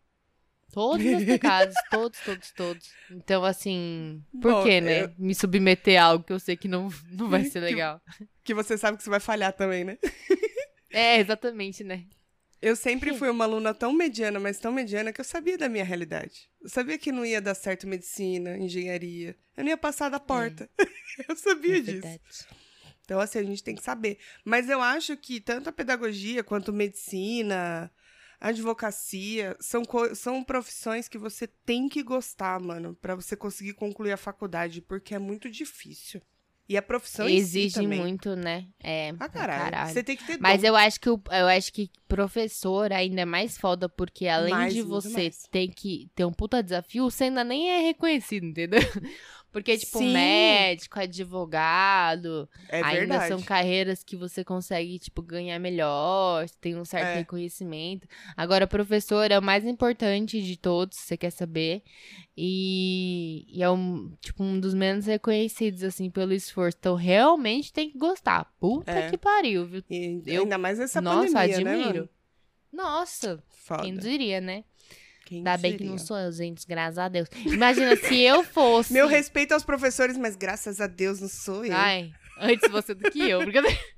[0.74, 2.90] Todos os meus pecados, todos, todos, todos.
[3.12, 5.04] Então, assim, por Bom, que, né?
[5.04, 8.02] eu- Me submeter a algo que eu sei que não, não vai ser Que- legal.
[8.44, 9.98] Que você sabe que você vai falhar também, né?
[10.92, 12.06] É, exatamente, né?
[12.66, 15.84] Eu sempre fui uma aluna tão mediana, mas tão mediana, que eu sabia da minha
[15.84, 16.50] realidade.
[16.60, 19.38] Eu sabia que não ia dar certo medicina, engenharia.
[19.56, 20.68] Eu não ia passar da porta.
[21.30, 22.48] eu sabia É disso.
[23.04, 24.18] Então, assim, a gente tem que saber.
[24.44, 27.92] Mas eu acho que tanto a pedagogia quanto medicina,
[28.40, 29.84] advocacia, são,
[30.16, 35.14] são profissões que você tem que gostar, mano, pra você conseguir concluir a faculdade, porque
[35.14, 36.20] é muito difícil.
[36.68, 38.00] E a profissão si Exige também.
[38.00, 38.66] muito, né?
[38.84, 39.94] É, Ah, pra caralho.
[39.94, 40.70] Você tem que ter Mas dom.
[40.70, 44.74] eu acho que o, eu acho que professor ainda é mais foda, porque além Mais,
[44.74, 48.82] de você ter que ter um puta desafio, você ainda nem é reconhecido, entendeu?
[49.56, 50.12] Porque, tipo, Sim.
[50.12, 53.28] médico, advogado, É ainda verdade.
[53.30, 57.16] são carreiras que você consegue, tipo, ganhar melhor, tem um certo É.
[57.20, 58.06] reconhecimento.
[58.36, 61.84] Agora, professor é o mais importante de todos, você quer saber.
[62.36, 66.78] E, e é um, tipo, um dos menos reconhecidos, assim, pelo esforço.
[66.78, 68.54] Então, realmente tem que gostar.
[68.60, 69.10] Puta É.
[69.10, 69.82] que pariu, viu?
[69.90, 71.94] E Eu- ainda mais nessa Nossa, pandemia, né, admiro.
[71.96, 72.10] mano?
[72.74, 73.84] Nossa, Foda.
[73.84, 74.66] quem diria, né?
[75.26, 77.28] Quem Ainda bem que não sou eu, gente, graças a Deus.
[77.46, 78.94] Imagina se eu fosse.
[78.94, 81.76] Meu respeito aos professores, mas graças a Deus não sou eu.
[81.76, 83.42] Ai, antes você do que eu.
[83.42, 83.78] Brincadeira.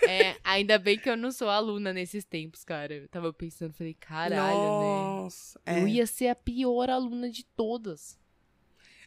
[0.00, 2.94] É, ainda bem que eu não sou aluna nesses tempos, cara.
[2.94, 5.58] Eu tava pensando, falei, caralho, Nossa.
[5.66, 5.80] né?
[5.80, 5.82] é.
[5.82, 8.16] Eu ia ser a pior aluna de todas.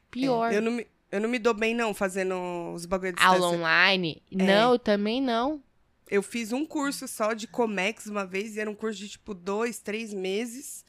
[0.09, 0.51] Pior.
[0.51, 2.35] É, eu, não me, eu não me dou bem, não, fazendo
[2.73, 4.21] os bagulho de Aula online?
[4.31, 4.35] É.
[4.35, 5.63] Não, eu também não.
[6.09, 9.33] Eu fiz um curso só de Comex uma vez, e era um curso de, tipo,
[9.33, 10.83] dois, três meses.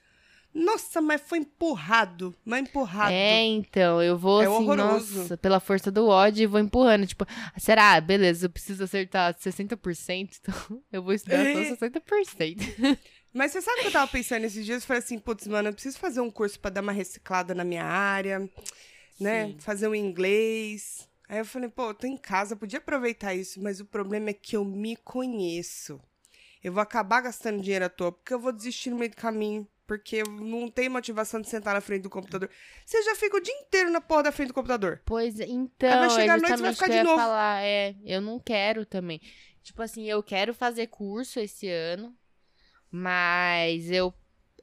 [0.55, 2.35] Nossa, mas foi empurrado.
[2.45, 3.13] Mas empurrado.
[3.13, 5.19] É, então, eu vou É assim, horroroso.
[5.21, 7.07] nossa, pela força do ódio e vou empurrando.
[7.07, 7.27] Tipo,
[7.59, 7.99] será?
[8.01, 10.55] Beleza, eu preciso acertar 60%, então
[10.93, 11.75] eu vou estudar É.
[11.75, 12.99] só 60%.
[13.33, 14.83] Mas você sabe o que eu tava pensando esses dias?
[14.83, 17.65] Eu falei assim, putz, mano, eu preciso fazer um curso pra dar uma reciclada na
[17.65, 18.41] minha área,
[19.19, 19.47] né?
[19.47, 19.57] Sim.
[19.59, 21.09] Fazer um inglês.
[21.27, 24.35] Aí eu falei, pô, eu tô em casa, podia aproveitar isso, mas o problema é
[24.35, 25.99] que eu me conheço.
[26.63, 29.67] Eu vou acabar gastando dinheiro à toa, porque eu vou desistir no meio do caminho.
[29.87, 32.49] Porque não tenho motivação de sentar na frente do computador.
[32.87, 35.03] Você já fica o dia inteiro na porra da frente do computador.
[35.05, 37.17] Pois então, Aí vai chegar é à noite e vai ficar de novo.
[37.17, 37.63] falar.
[37.63, 39.21] É, eu não quero também.
[39.63, 42.17] Tipo assim, eu quero fazer curso esse ano,
[42.91, 44.13] mas eu.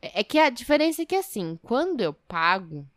[0.01, 2.87] É que a diferença é que assim, quando eu pago,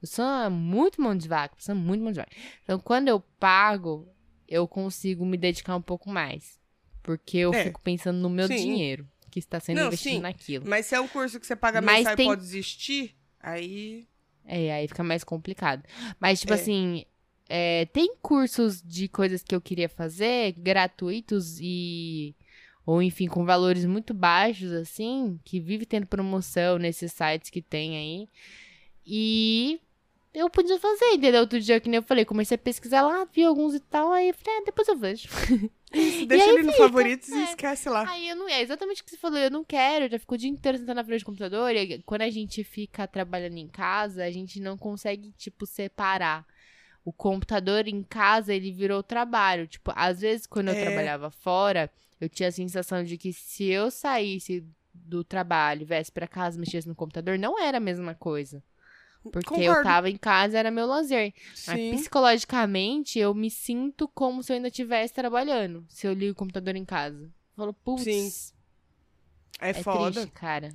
[0.00, 2.32] eu sou muito mão de vaca, sou muito mão de vaca.
[2.64, 4.08] Então, quando eu pago,
[4.48, 6.60] eu consigo me dedicar um pouco mais.
[7.02, 7.64] Porque eu É.
[7.64, 8.56] fico pensando no meu Sim.
[8.56, 10.20] dinheiro que está sendo Não, investido sim.
[10.20, 10.64] naquilo.
[10.68, 14.06] Mas se é um curso que você paga Mas mensal tem- e pode desistir, aí.
[14.44, 15.82] É, aí fica mais complicado.
[16.20, 16.56] Mas, tipo É.
[16.56, 17.04] assim,
[17.48, 22.36] é, tem cursos de coisas que eu queria fazer, gratuitos e.
[22.84, 27.96] Ou, enfim, com valores muito baixos, assim, que vive tendo promoção nesses sites que tem
[27.96, 28.28] aí.
[29.06, 29.80] E
[30.34, 31.40] eu podia fazer, entendeu?
[31.40, 34.28] Outro dia, que nem eu falei, comecei a pesquisar lá, vi alguns e tal, aí
[34.28, 35.28] eu falei, ah, depois eu vejo.
[35.92, 37.44] Isso, deixa ele no favoritos e é.
[37.44, 38.08] esquece lá.
[38.08, 38.48] Aí eu não.
[38.48, 40.78] É exatamente o que você falou, eu não quero, eu já fico o dia inteiro
[40.78, 41.70] sentado na frente do computador.
[41.76, 46.46] E quando a gente fica trabalhando em casa, a gente não consegue, tipo, separar.
[47.04, 49.66] O computador em casa, ele virou trabalho.
[49.66, 50.80] Tipo, às vezes, quando eu É.
[50.82, 54.64] trabalhava fora, eu tinha a sensação de que se eu saísse
[54.94, 58.62] do trabalho, viesse pra casa, mexesse no computador, não era a mesma coisa.
[59.30, 59.82] Porque eu Concordo.
[59.84, 61.32] tava em casa, era meu lazer.
[61.66, 65.84] Mas psicologicamente, eu me sinto como se eu ainda estivesse trabalhando.
[65.88, 67.24] Se eu ligo o computador em casa.
[67.24, 68.54] Eu falo, putz.
[69.60, 70.20] É, é foda.
[70.20, 70.70] triste, cara.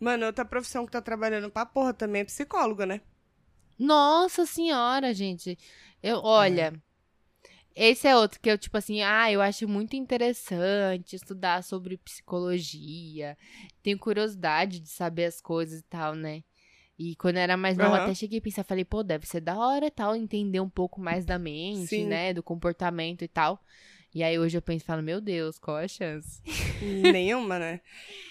[0.00, 3.00] Mano, outra profissão que tá trabalhando pra porra também é psicóloga, né?
[3.78, 5.56] Nossa senhora, gente.
[6.02, 6.72] Eu, olha,
[7.74, 13.38] esse é outro que eu, tipo assim, ah, eu acho muito interessante estudar sobre psicologia.
[13.84, 16.42] Tenho curiosidade de saber as coisas e tal, né?
[16.98, 18.04] E quando eu era mais nova, Aham.
[18.04, 21.00] até cheguei a pensar, falei, pô, deve ser da hora e tal, entender um pouco
[21.00, 22.08] mais da mente, Sim.
[22.08, 22.34] né?
[22.34, 23.62] Do comportamento e tal.
[24.12, 26.42] E aí hoje eu penso e falo, meu Deus, qual a chance?
[26.82, 27.80] Nenhuma, né?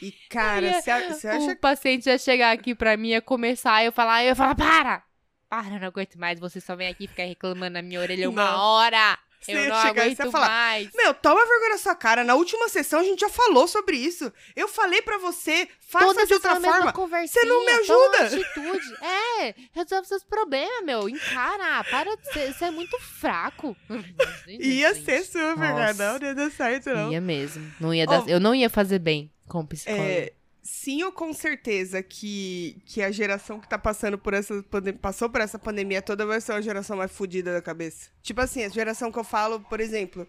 [0.02, 4.24] E, cara, você acha O paciente ia chegar aqui pra mim, ia começar, eu falar,
[4.24, 5.04] eu ia falar, para!
[5.50, 8.60] Para, não aguento mais, você só vem aqui ficar reclamando na minha orelha uma Não.
[8.60, 9.18] hora!
[9.40, 10.90] Você eu não chegar e aguento ia falar, mais!
[10.96, 12.24] Meu, toma vergonha na sua cara.
[12.24, 14.32] Na última sessão a gente já falou sobre isso.
[14.56, 16.94] Eu falei pra você, faça Toda de outra forma.
[17.28, 18.24] Você não me ajuda.
[18.26, 18.98] atitude.
[19.40, 21.08] É, resolve seus problemas, meu.
[21.08, 23.76] Encara, para de ser, você é muito fraco.
[24.48, 25.56] Ia Gente, ser super.
[25.58, 25.94] Nossa.
[25.94, 27.12] Não, não ia dar certo, não.
[27.12, 27.74] Ia mesmo.
[27.80, 28.30] Não ia dar, Oh.
[28.30, 30.04] Eu não ia fazer bem com o psicólogo.
[30.04, 30.34] É,
[30.68, 35.30] sim, ou com certeza que, que a geração que tá passando por essa pandemia, passou
[35.30, 38.10] por essa pandemia toda vai ser uma geração mais fodida da cabeça.
[38.22, 40.28] Tipo assim, a geração que eu falo, por exemplo,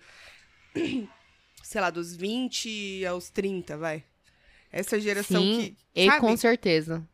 [1.63, 4.05] sei lá, dos 20 aos 30, vai.
[4.71, 6.03] Essa geração Sim, que.
[6.03, 6.21] e sabe?
[6.21, 7.09] com certeza.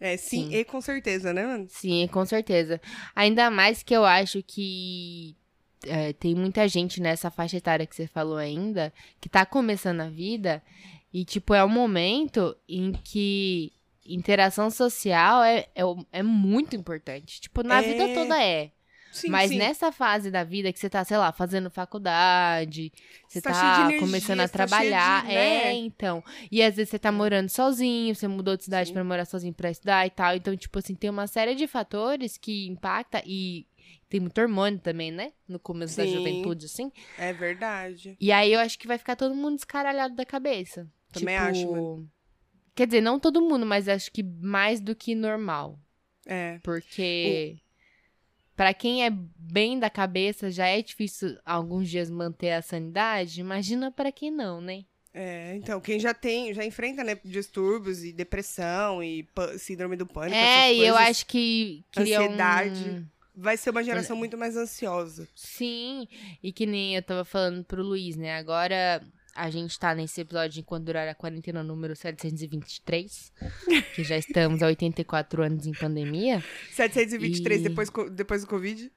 [0.00, 0.56] É, sim, sim.
[0.56, 1.66] e com certeza, né, mano?
[1.68, 2.80] Sim, com certeza.
[3.14, 5.36] Ainda mais que eu acho que
[5.86, 10.08] é, tem muita gente nessa faixa etária que você falou ainda, que tá começando a
[10.08, 10.62] vida,
[11.18, 13.72] e, tipo, é um momento em que
[14.04, 17.40] interação social é, é, é muito importante.
[17.40, 17.82] Tipo, na É.
[17.82, 18.70] vida toda é.
[19.10, 19.56] Sim, Mas sim.
[19.56, 22.92] nessa fase da vida que você tá, sei lá, fazendo faculdade,
[23.26, 25.24] você Você tá tá, energia, começando a tá cheio de, trabalhar.
[25.24, 25.34] né?
[25.68, 26.22] É, então.
[26.52, 29.70] E às vezes você tá morando sozinho, você mudou de cidade pra morar sozinho pra
[29.70, 30.36] estudar e tal.
[30.36, 33.66] Então, tipo assim, tem uma série de fatores que impacta e
[34.08, 35.32] tem muito hormônio também, né?
[35.48, 36.12] No começo da Sim.
[36.12, 36.92] juventude, assim.
[37.18, 38.18] É verdade.
[38.20, 40.86] E aí eu acho que vai ficar todo mundo descaralhado da cabeça.
[41.12, 42.10] Também tipo, acho, mano.
[42.74, 45.78] Quer dizer, não todo mundo, mas acho que mais do que normal.
[46.26, 46.58] É.
[46.62, 47.56] Porque
[48.54, 53.90] pra quem é bem da cabeça já é difícil alguns dias manter a sanidade, imagina
[53.90, 54.84] pra quem não, né?
[55.14, 59.26] É, então, quem já tem, já enfrenta, né, distúrbios e depressão e
[59.58, 63.06] síndrome do pânico, é, e eu acho que cria um- ansiedade.
[63.34, 65.26] vai ser uma geração muito mais ansiosa.
[65.34, 66.06] Sim,
[66.42, 68.36] e que nem eu tava falando pro Luiz, né?
[68.36, 69.02] Agora
[69.36, 73.32] a gente tá nesse episódio enquanto durar a quarentena número 723,
[73.94, 76.42] que já estamos há 84 anos em pandemia.
[76.72, 78.90] 723 E- depois, depois do Covid.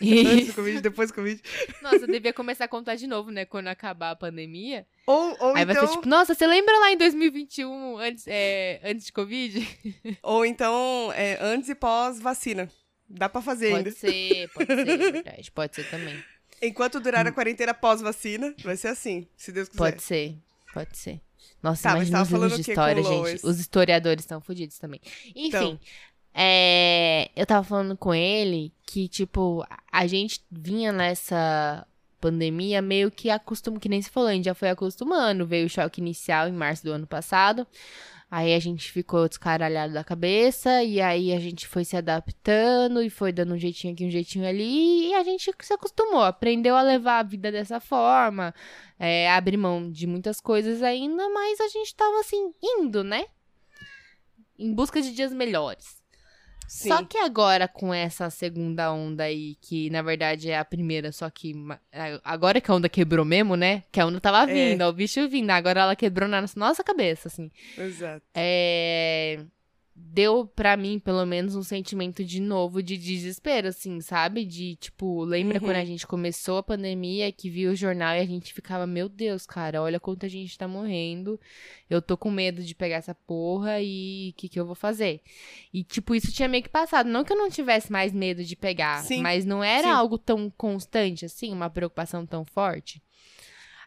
[0.00, 0.20] E...
[0.26, 1.42] Antes do Covid, depois do Covid.
[1.82, 3.44] Nossa, eu devia começar a contar de novo, né?
[3.44, 4.86] Quando acabar a pandemia.
[5.06, 8.80] Ou, ou Aí vai então, ser tipo, nossa, você lembra lá em 2021, antes, é,
[8.84, 9.66] antes de Covid?
[10.22, 12.70] ou então é, antes e pós vacina.
[13.08, 13.90] Dá pra fazer Pode ainda.
[13.90, 15.50] ser, pode ser, é verdade.
[15.50, 16.24] Pode ser também.
[16.62, 19.78] Enquanto durar a quarentena pós-vacina, vai ser assim, se Deus quiser.
[19.78, 20.36] Pode ser,
[20.72, 21.20] pode ser.
[21.62, 23.12] Nossa, Tá, imagina os livros de história, gente.
[23.18, 23.44] Lois?
[23.44, 25.00] Os historiadores estão fodidos também.
[25.34, 25.80] Enfim, Então.
[26.34, 31.86] é, eu tava falando com ele que, tipo, a- a gente vinha nessa
[32.20, 35.46] pandemia meio que acostumando, que nem se falou, a gente já foi acostumando.
[35.46, 37.66] Veio o choque inicial em março do ano passado.
[38.34, 43.10] Aí a gente ficou descaralhado da cabeça, e aí a gente foi se adaptando e
[43.10, 46.80] foi dando um jeitinho aqui, um jeitinho ali, e a gente se acostumou, aprendeu a
[46.80, 48.54] levar a vida dessa forma,
[48.98, 53.26] é, mão de muitas coisas ainda, mas a gente tava assim, indo, né?
[54.58, 56.01] Em busca de dias melhores.
[56.72, 56.88] Sim.
[56.88, 61.28] Só que agora, com essa segunda onda aí, que na verdade é a primeira, só
[61.28, 61.52] que
[62.24, 63.82] agora que a onda quebrou mesmo, né?
[63.92, 64.70] Que a onda tava É.
[64.70, 67.50] vindo, ó, o bicho vindo, agora ela quebrou na nossa cabeça, assim.
[67.76, 68.24] Exato.
[68.34, 69.40] É,
[69.94, 74.44] Deu pra mim, pelo menos, um sentimento de novo de desespero, assim, sabe?
[74.44, 75.66] De, tipo, lembra Uhum.
[75.66, 79.06] quando a gente começou a pandemia, que viu o jornal e a gente ficava, meu
[79.08, 81.38] Deus, cara, olha quanta gente tá morrendo.
[81.90, 85.20] Eu tô com medo de pegar essa porra e o que, que eu vou fazer?
[85.72, 87.08] E, tipo, isso tinha meio que passado.
[87.08, 89.92] Não que eu não tivesse mais medo de pegar, Sim, mas não era sim.
[89.94, 93.02] algo tão constante, assim, uma preocupação tão forte.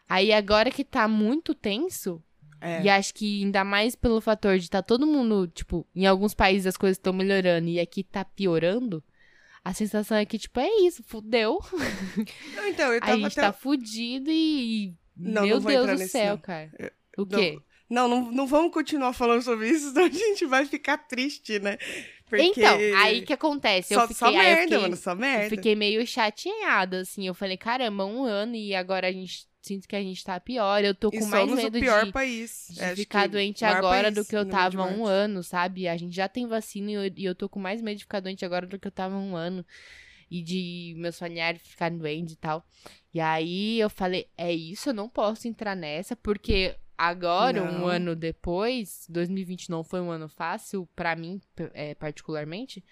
[0.08, 2.22] Aí agora que tá muito tenso,
[2.66, 2.82] É.
[2.82, 6.66] E acho que ainda mais pelo fator de estar todo mundo, tipo, em alguns países
[6.66, 9.02] as coisas estão melhorando e aqui tá piorando.
[9.64, 11.58] A sensação é que, tipo, é isso, fudeu.
[12.54, 13.40] Não, Então, eu A tava gente até...
[13.42, 14.94] tá fudido e.
[15.16, 16.38] Não, Meu não vou Deus do nesse, céu, não.
[16.42, 16.70] cara.
[16.78, 16.90] Eu-
[17.24, 17.58] O quê?
[17.88, 21.78] Não, não, não vamos continuar falando sobre isso, senão a gente vai ficar triste, né?
[22.28, 22.42] Porque...
[22.44, 23.94] Então, aí que acontece.
[23.94, 25.48] Só, eu fiquei, só aí eu merda, fiquei- mano, só Eu merda.
[25.50, 27.26] fiquei meio chateada, assim.
[27.26, 30.84] Eu falei, caramba, um ano e agora a gente sinto que a gente tá pior.
[30.84, 32.68] Eu tô E com mais somos medo pior de, país.
[32.70, 35.88] de Acho ficar doente agora país do que eu tava há um ano, sabe?
[35.88, 38.20] A gente já tem vacina e eu, e eu tô com mais medo de ficar
[38.20, 39.64] doente agora do que eu tava há um ano.
[40.30, 42.66] E de meus familiares ficarem doentes e tal.
[43.14, 47.86] E aí eu falei, é isso, eu não posso entrar nessa, porque agora, um Não.
[47.86, 51.40] ano depois, 2020 não foi um ano fácil, pra mim,
[51.74, 52.82] é, particularmente.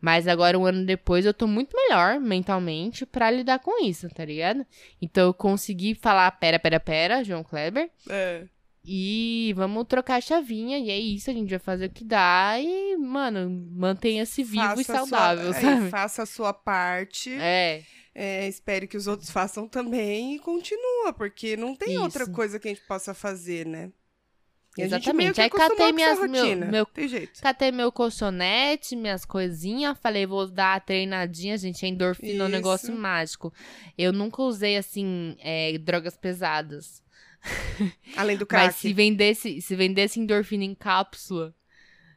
[0.00, 4.24] Mas agora, um ano depois, eu tô muito melhor mentalmente pra lidar com isso, tá
[4.24, 4.64] ligado?
[5.00, 7.90] Então eu consegui falar, pera, pera, pera, João Kleber.
[8.08, 8.44] É.
[8.88, 12.54] E vamos trocar a chavinha, e é isso, a gente vai fazer o que dá
[12.60, 15.90] e, mano, mantenha-se vivo Faça e a sua- saudável, é, sabe?
[15.90, 17.32] faça a sua parte.
[17.32, 17.82] É,
[18.14, 22.32] É, espere que os outros façam também e continua, porque não tem outra Isso.
[22.32, 23.90] coisa que a gente possa fazer, né?
[24.78, 25.40] E Exatamente.
[25.40, 27.40] Aí catei minhas- meu- meu- Tem jeito.
[27.40, 32.50] catei meu colchonete, minhas coisinhas, falei, vou dar a treinadinha, gente, a endorfina é um
[32.50, 33.52] negócio mágico.
[33.96, 37.02] Eu nunca usei, assim, é, drogas pesadas.
[38.16, 38.94] Além do Mas se crack.
[38.94, 41.54] vendesse, se vendesse endorfina em cápsula,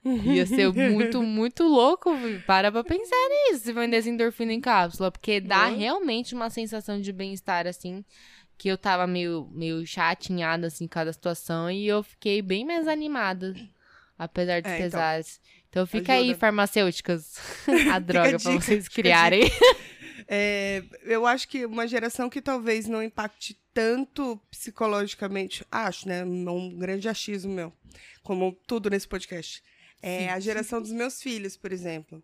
[0.04, 2.12] ia ser muito, muito louco.
[2.48, 5.12] Para pra pensar nisso, se vendesse endorfina em cápsula.
[5.12, 8.04] Porque dá realmente uma sensação de bem-estar, assim,
[8.60, 11.72] que eu tava meio, meio chatinhada, assim, com cada situação.
[11.72, 13.56] E eu fiquei bem mais animada,
[14.18, 15.42] apesar dos É, então, pesares.
[15.70, 16.38] Então fica aí, ajuda.
[16.40, 17.38] farmacêuticas,
[17.92, 19.44] a droga pra dica, vocês fica a criarem.
[20.32, 26.24] É, eu acho que uma geração que talvez não impacte tanto psicologicamente, acho, né?
[26.24, 27.74] Um grande achismo meu,
[28.22, 29.64] como tudo nesse podcast.
[30.04, 30.28] É Sim.
[30.28, 32.22] a geração dos meus filhos, por exemplo.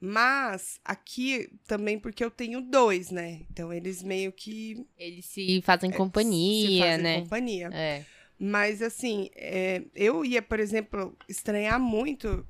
[0.00, 3.42] Mas aqui também porque eu tenho dois, né?
[3.50, 7.20] Então eles meio que Eles se fazem se companhia, fazem né?
[7.20, 7.70] companhia.
[7.72, 8.04] É.
[8.38, 12.46] Mas assim, é, eu ia, por exemplo, estranhar muito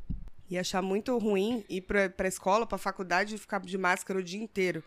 [0.48, 4.22] e achar muito ruim ir pra, pra escola, pra faculdade e ficar de máscara o
[4.22, 4.83] dia inteiro.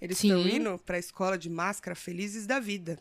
[0.00, 2.98] Eles estão indo pra escola de máscara felizes da vida.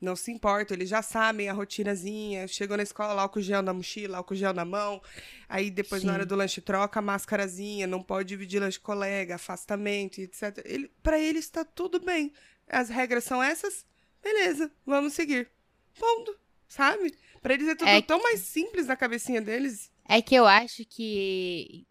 [0.00, 2.48] Não se importam, eles já sabem a rotinazinha.
[2.48, 5.02] Chegou na escola, álcool gel na mochila, álcool gel na mão.
[5.48, 6.14] Aí depois, na Sim.
[6.14, 10.62] hora do lanche, troca a máscarazinha, não pode dividir lanche colega, afastamento, etc.
[10.64, 12.32] Ele, pra eles tá tudo bem.
[12.66, 13.84] As regras são essas,
[14.22, 15.50] beleza, vamos seguir.
[15.98, 16.38] Ponto.
[16.66, 17.12] Sabe?
[17.42, 19.90] Pra eles é tudo É tão mais simples na cabecinha deles.
[20.08, 21.86] É que eu acho que.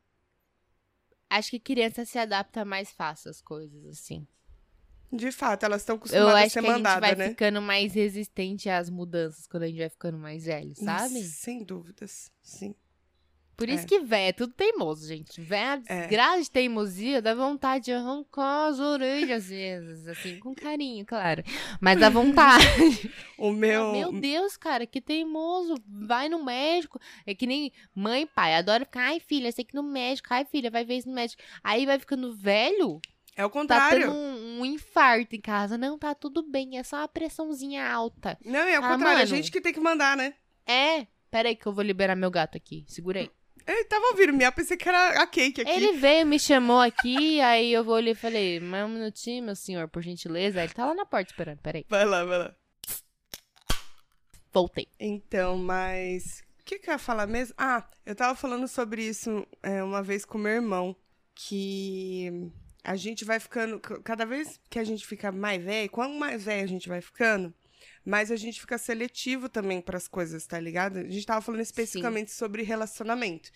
[1.30, 4.28] Acho que criança se adapta mais fácil às coisas, assim.
[5.12, 7.30] De fato, elas estão Eu acostumadas a acho ser que a gente vai mandadas, né?
[7.30, 11.16] ficando mais resistente às mudanças quando a gente vai ficando mais velho, sabe?
[11.16, 12.76] Nossa, Sem dúvidas, sim.
[13.58, 13.88] Por isso É.
[13.88, 15.42] que véia é tudo teimoso, gente.
[15.42, 16.00] Véia, É.
[16.02, 21.44] desgraça de teimosia, dá vontade de arrancar as orelhas às vezes, assim, com carinho, claro.
[21.82, 22.64] Mas dá vontade.
[23.38, 23.92] O meu...
[23.92, 25.76] Meu Deus, cara, que teimoso.
[25.86, 27.00] Vai no médico.
[27.26, 28.56] É que nem mãe e pai.
[28.56, 30.28] Adora ficar, ai, filha, tem que no médico.
[30.32, 31.42] Ai, filha, vai ver isso no médico.
[31.62, 33.02] Aí vai ficando velho,
[33.40, 34.02] É o tá contrário.
[34.02, 35.78] tendo um, um infarto em casa.
[35.78, 38.38] Não, tá tudo bem, é só uma pressãozinha alta.
[38.44, 39.06] Não, é o Ah, contrário.
[39.06, 39.28] A mano.
[39.28, 40.34] gente que tem que mandar, né?
[40.66, 42.84] É, peraí que eu vou liberar meu gato aqui.
[42.86, 43.32] Segura aí.
[43.66, 45.72] Eu tava ouvindo miau, pensei que era a cake aqui.
[45.72, 49.56] Ele veio, me chamou aqui, aí eu vou ali e falei, mais um minutinho, meu
[49.56, 50.60] senhor, por gentileza.
[50.60, 51.86] Aí Ele tá lá na porta esperando, peraí.
[51.88, 52.56] Vai lá, vai lá.
[54.52, 54.88] Voltei.
[55.00, 56.44] Então, mas.
[56.60, 57.56] O que, que eu ia falar mesmo?
[57.58, 60.94] Ah, eu tava falando sobre isso é, uma vez com meu irmão.
[61.36, 62.52] Que
[62.90, 63.80] a gente vai ficando.
[63.80, 67.54] Cada vez que a gente fica mais velho, quanto mais velho a gente vai ficando,
[68.04, 70.98] mais a gente fica seletivo também pras coisas, tá ligado?
[70.98, 73.52] A gente tava falando especificamente sobre relacionamento.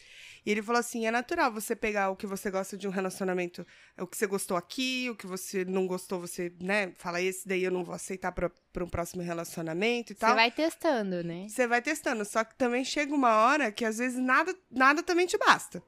[0.45, 3.65] E ele falou assim: é natural você pegar o que você gosta de um relacionamento,
[3.97, 6.91] o que você gostou aqui, o que você não gostou, você, né?
[6.95, 10.29] Fala, esse daí eu não vou aceitar pra, pra um próximo relacionamento e tal.
[10.29, 11.47] Você vai testando, né?
[11.49, 15.25] Você vai testando, só que também chega uma hora que às vezes nada, nada também
[15.25, 15.81] te basta.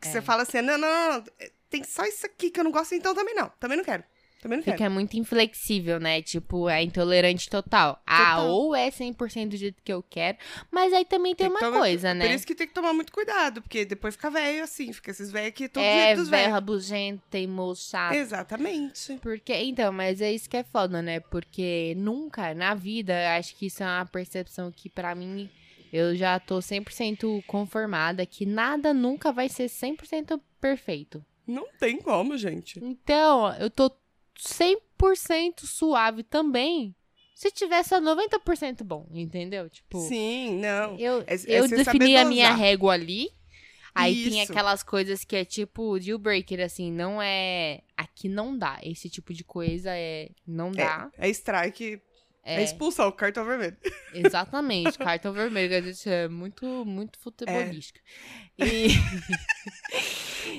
[0.00, 0.12] Que É.
[0.12, 1.24] você fala assim, não, não, não,
[1.74, 3.48] tem só isso aqui que eu não gosto, então também não.
[3.58, 4.04] Também não quero.
[4.40, 4.76] Também não quero.
[4.76, 6.20] Fica muito inflexível, né?
[6.20, 7.98] Tipo, é intolerante total.
[8.06, 8.48] Ah, Total.
[8.50, 10.36] ou é 100% do jeito que eu quero,
[10.70, 12.34] mas aí também tem, que uma tomar- coisa, Por né?
[12.34, 15.48] isso que tem que tomar muito cuidado, porque depois fica velho assim, fica esses velhos
[15.48, 16.52] aqui todos É, jeito dos velho, velhos.
[16.54, 18.14] rabugento, teimoso, chato.
[18.14, 19.18] Exatamente.
[19.22, 21.20] Porque, então, mas é isso que é foda, né?
[21.20, 25.48] Porque nunca na vida, acho que isso é uma percepção que pra mim
[25.90, 31.24] eu já tô 100% conformada que nada nunca vai ser 100% perfeito.
[31.46, 32.78] Não tem como, gente.
[32.82, 33.90] Então, eu tô
[34.38, 36.94] 100% suave também
[37.34, 39.68] se tiver só 90% bom, entendeu?
[39.68, 40.96] Tipo, Sim, não.
[40.98, 43.28] eu, É- é eu defini a minha régua ali.
[43.94, 44.50] Aí tem Isso.
[44.50, 47.80] aquelas coisas que é tipo deal breaker, assim, não é.
[47.96, 48.78] Aqui não dá.
[48.82, 50.30] Esse tipo de coisa é.
[50.46, 51.10] Não dá.
[51.16, 52.00] É, é strike,
[52.42, 53.76] é, É, expulsão, cartão vermelho.
[54.12, 54.98] exatamente.
[54.98, 58.00] Cartão vermelho, a gente é muito, muito futebolística.
[58.58, 58.88] E.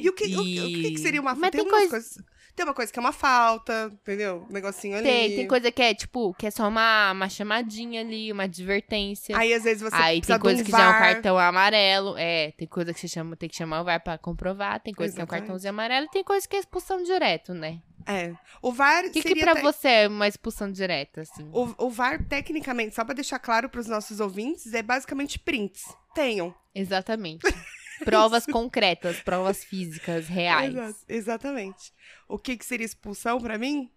[0.02, 2.18] E o que, o, que- o que que seria uma Mas tem tem coisa- coisas.
[2.56, 4.46] Tem uma coisa que é uma falta, entendeu?
[4.50, 5.04] Um negocinho ali.
[5.06, 9.38] Tem, tem coisa que é, tipo, que é só uma, uma chamadinha ali, uma advertência.
[9.38, 12.16] Aí às vezes você Aí tem coisa um que já é um cartão amarelo.
[12.18, 14.80] É, tem coisa que você chama, tem que chamar o VAR pra comprovar.
[14.80, 15.42] Tem coisa que é um Exatamente.
[15.42, 17.82] cartãozinho amarelo e tem coisa que é expulsão direto, né?
[18.08, 18.34] É.
[18.62, 21.50] O VAR O que, que seria pra te- você é uma expulsão direta, assim?
[21.52, 25.84] O, o VAR, tecnicamente, só pra deixar claro pros nossos ouvintes, é basicamente prints.
[26.14, 26.56] Tenham.
[26.74, 27.42] Exatamente.
[28.04, 30.74] provas concretas, provas físicas, reais.
[30.74, 31.94] Exato, exatamente.
[32.28, 33.92] O que, que seria expulsão pra mim?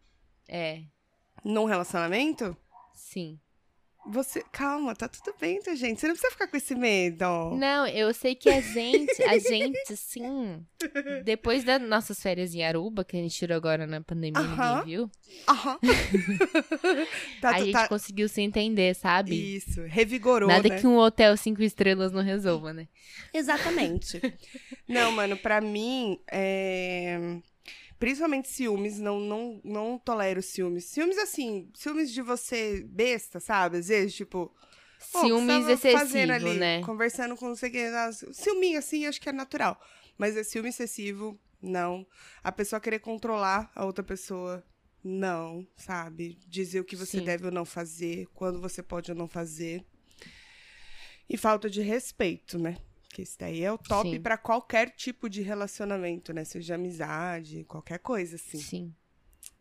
[0.49, 0.83] É,
[1.45, 2.57] Num relacionamento?
[2.95, 3.39] sim.
[4.11, 4.43] Você.
[4.53, 6.01] Calma, tá tudo bem, tá, gente?
[6.01, 7.25] Você não precisa ficar com esse medo.
[7.57, 10.65] Não, eu sei que a gente, a gente, sim.
[11.25, 14.77] Depois das nossas férias em Aruba, que a gente tirou agora na pandemia, Aham.
[14.79, 15.11] ninguém viu.
[15.49, 15.79] Aham.
[17.41, 19.57] tá, a tu- gente tá- conseguiu se entender, sabe?
[19.57, 20.81] Isso, revigorou, Nada né?
[20.81, 22.89] que um hotel cinco estrelas não resolva, né?
[23.33, 24.21] Exatamente.
[24.89, 27.19] não, mano, pra mim, é...
[27.99, 30.85] principalmente ciúmes, não, não, não tolero ciúmes.
[30.87, 33.79] Ciúmes, assim, ciúmes de você besta, sabe?
[33.79, 34.55] Às vezes, tipo...
[34.99, 36.83] Ciúmes você fazendo excessivo, ali, né?
[36.83, 39.81] Conversando com não sei ah, Ciúminho, assim, acho que é natural.
[40.17, 42.07] Mas é ciúme excessivo, não.
[42.43, 44.65] A pessoa querer controlar a outra pessoa,
[45.03, 46.39] não, sabe?
[46.47, 47.25] Dizer o que você Sim.
[47.25, 49.85] deve ou não fazer, quando você pode ou não fazer.
[51.29, 52.77] E falta de respeito, né?
[53.09, 56.45] Que isso daí é o top pra qualquer tipo de relacionamento, né?
[56.45, 58.59] Seja amizade, qualquer coisa, assim.
[58.59, 58.95] Sim.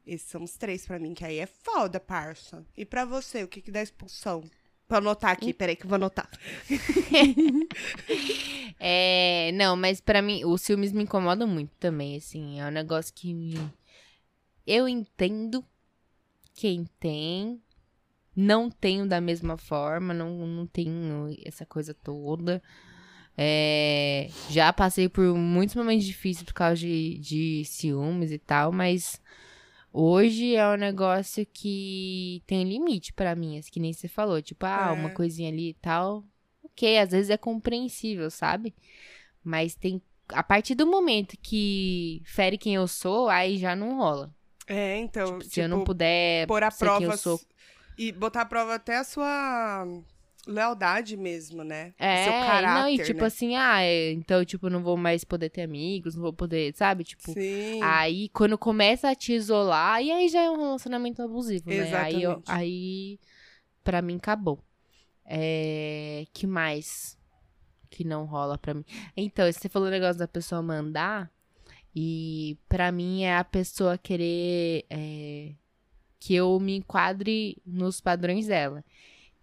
[0.06, 2.66] Esses são os três pra mim, que aí é foda, parça.
[2.76, 4.43] E pra você, o que que dá expulsão?
[4.88, 6.30] Pra anotar aqui, peraí que eu vou anotar.
[8.80, 12.60] É, não, mas pra mim, os ciúmes me incomodam muito também, assim.
[12.60, 13.56] É um negócio que me...
[14.68, 15.66] eu entendo
[16.54, 17.60] quem tem,
[18.36, 22.62] não tenho da mesma forma, não, não tenho essa coisa toda.
[23.38, 29.22] É, já passei por muitos momentos difíceis por causa de, de ciúmes e tal, mas
[29.94, 34.42] hoje é um negócio que tem limite pra mim, assim, que nem você falou.
[34.42, 34.92] Tipo, ah, É.
[34.94, 36.26] uma coisinha ali e tal.
[36.64, 38.74] Ok, às vezes é compreensível, sabe?
[39.44, 40.02] Mas tem.
[40.30, 44.34] A partir do momento que fere quem eu sou, aí já não rola.
[44.68, 47.40] É, então, Tipo, tipo, se eu não puder pôr a prova eu sou.
[47.98, 49.88] e botar à prova até a sua
[50.48, 51.93] lealdade mesmo, né?
[52.00, 53.28] É, Seu caráter, não, e tipo né?
[53.28, 57.04] assim, ah, é, então, tipo, não vou mais poder ter amigos, não vou poder, sabe?
[57.04, 57.82] Tipo, Sim.
[57.84, 61.82] Aí, quando começa a te isolar, e aí já é um relacionamento abusivo, né?
[61.98, 62.52] Aí, Exatamente.
[62.52, 63.20] aí
[63.84, 64.60] pra mim, acabou.
[65.26, 66.26] É...
[66.34, 67.18] Que mais
[67.89, 68.86] que não rola pra mim?
[69.16, 71.32] Então, você falou o negócio da pessoa mandar,
[71.95, 75.54] e pra mim é a pessoa querer é,
[76.20, 78.84] que eu me enquadre nos padrões dela.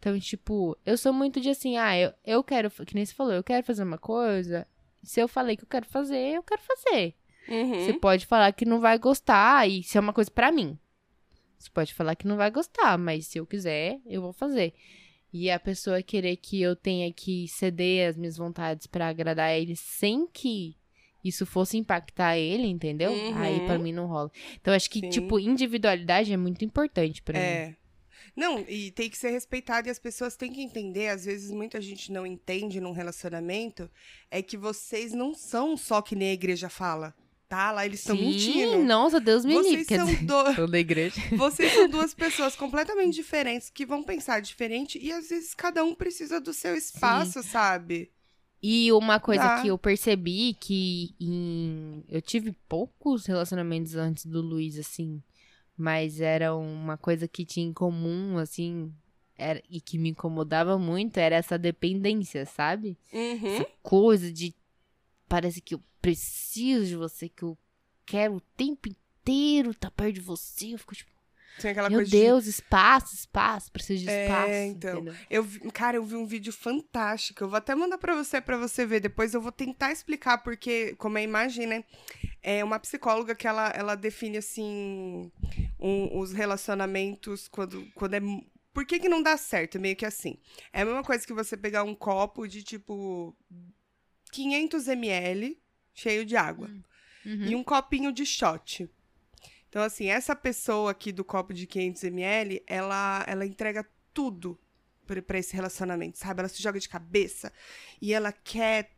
[0.05, 3.33] Então, tipo, eu sou muito de assim, ah, eu, eu quero, que nem você falou,
[3.33, 4.67] eu quero fazer uma coisa,
[5.03, 7.15] se eu falei que eu quero fazer, eu quero fazer.
[7.49, 7.87] Uhum.
[7.87, 10.79] Você pode falar que não vai gostar, e isso é uma coisa pra mim.
[11.59, 14.75] Você pode falar que não vai gostar, mas se eu quiser, eu vou fazer.
[15.33, 19.75] E a pessoa querer que eu tenha que ceder as minhas vontades pra agradar ele
[19.75, 20.77] sem que
[21.25, 23.11] isso fosse impactar ele, entendeu?
[23.11, 23.39] Uhum.
[23.39, 24.31] Aí pra mim não rola.
[24.61, 25.09] Então acho que, Sim.
[25.09, 27.47] tipo, individualidade é muito importante pra mim.
[27.47, 27.77] É.
[28.37, 31.81] Não, e tem que ser respeitado e as pessoas têm que entender, às vezes muita
[31.81, 33.91] gente não entende num relacionamento,
[34.31, 37.15] é que vocês não são só que nem a igreja fala,
[37.49, 37.71] tá?
[37.73, 38.85] Lá eles estão Sim, mentindo.
[38.85, 39.85] nossa, Deus me livre.
[39.85, 41.21] Vocês são, do- igreja.
[41.37, 45.95] vocês são duas pessoas completamente diferentes que vão pensar diferente e às vezes cada um
[45.95, 48.11] precisa do seu espaço, sabe?
[48.67, 49.61] E uma coisa Tá.
[49.63, 52.03] que eu percebi que em...
[52.09, 55.23] eu tive poucos relacionamentos antes do Luiz, assim,
[55.77, 58.93] mas era uma coisa que tinha em comum, assim,
[59.37, 59.63] era...
[59.69, 62.97] e que me incomodava muito, era essa dependência, sabe?
[63.13, 63.47] Uhum.
[63.47, 64.55] Essa coisa de
[65.29, 67.59] parece que eu preciso de você, que eu
[68.07, 70.75] quero o tempo inteiro estar perto de você.
[70.75, 71.11] Eu fico tipo,
[71.61, 74.51] Tem aquela meu coisa de Deus, espaço, espaço, preciso de É, espaço.
[74.77, 74.95] então.
[75.01, 75.15] entendeu?
[75.31, 77.45] Eu, vi- cara, eu vi um vídeo fantástico.
[77.45, 79.01] Eu vou até mandar pra você para você ver.
[79.01, 81.85] Depois eu vou tentar explicar porque, como é a imagem, né?
[82.43, 85.31] É uma psicóloga que ela, ela define assim
[85.79, 88.21] um- os relacionamentos quando, quando é
[88.73, 89.79] por que, que não dá certo?
[89.79, 90.37] Meio que assim.
[90.73, 93.35] É a mesma coisa que você pegar um copo de tipo
[94.33, 95.57] 500 ml
[95.95, 96.69] cheio de água
[97.25, 97.45] Uhum.
[97.47, 98.91] e um copinho de shot.
[99.75, 104.57] Então, assim, essa pessoa aqui do copo de 500ml, ela, ela entrega tudo
[105.05, 106.39] pra pra esse relacionamento, sabe?
[106.39, 107.53] Ela se joga de cabeça
[108.01, 108.93] e ela quer,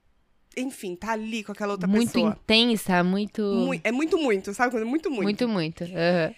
[0.54, 2.38] enfim, tá ali com aquela outra muito pessoa.
[2.44, 3.40] intensa, muito.
[3.40, 4.70] Mui- é muito, muito, sabe?
[4.70, 5.22] Quando muito, muito.
[5.22, 5.84] Muito, muito.
[5.84, 6.34] Aham.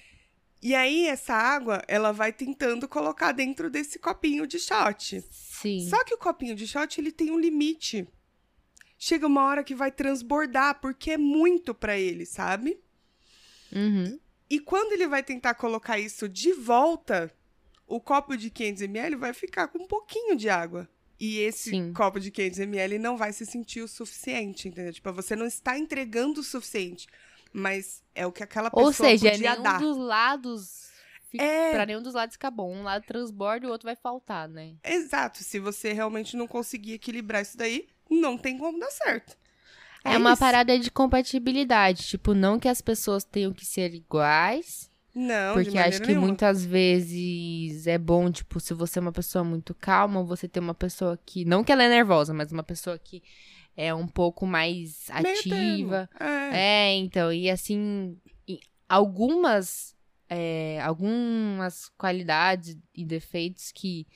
[0.62, 5.20] E aí, essa água, ela vai tentando colocar dentro desse copinho de shot.
[5.32, 5.84] Sim.
[5.91, 8.07] Só que o copinho de shot, ele tem um limite.
[8.97, 12.78] Chega uma hora que vai transbordar, porque é muito pra ele, sabe?
[13.72, 14.16] Uhum.
[14.51, 17.33] E quando ele vai tentar colocar isso de volta,
[17.87, 20.89] o copo de 500ml vai ficar com um pouquinho de água.
[21.21, 21.93] E esse Sim.
[21.93, 24.93] copo de 500ml não vai se sentir o suficiente, entendeu?
[24.93, 27.09] Tipo, você não está entregando o suficiente,
[27.53, 29.81] mas é o que aquela pessoa Ou seja, podia nenhum dar.
[29.81, 30.89] dos lados.
[31.29, 31.73] Fica, É.
[31.73, 32.73] Pra nenhum dos lados ficar bom.
[32.73, 34.77] Um lado transborda e o outro vai faltar, né?
[34.83, 35.43] Exato.
[35.43, 39.37] Se você realmente não conseguir equilibrar isso daí, não tem como dar certo.
[40.15, 40.41] É, uma isso.
[40.41, 42.07] parada de compatibilidade.
[42.07, 44.91] Tipo, não que as pessoas tenham que ser iguais.
[45.15, 46.29] Não, porque acho que nenhuma.
[46.29, 50.75] muitas vezes é bom, tipo, se você é uma pessoa muito calma, você ter uma
[50.75, 51.45] pessoa que.
[51.45, 53.23] Não que ela é nervosa, mas uma pessoa que
[53.77, 56.09] é um pouco mais ativa.
[56.21, 56.91] É.
[56.91, 58.17] É, então, e assim,
[58.89, 59.95] algumas,
[60.29, 64.07] é, algumas qualidades e defeitos que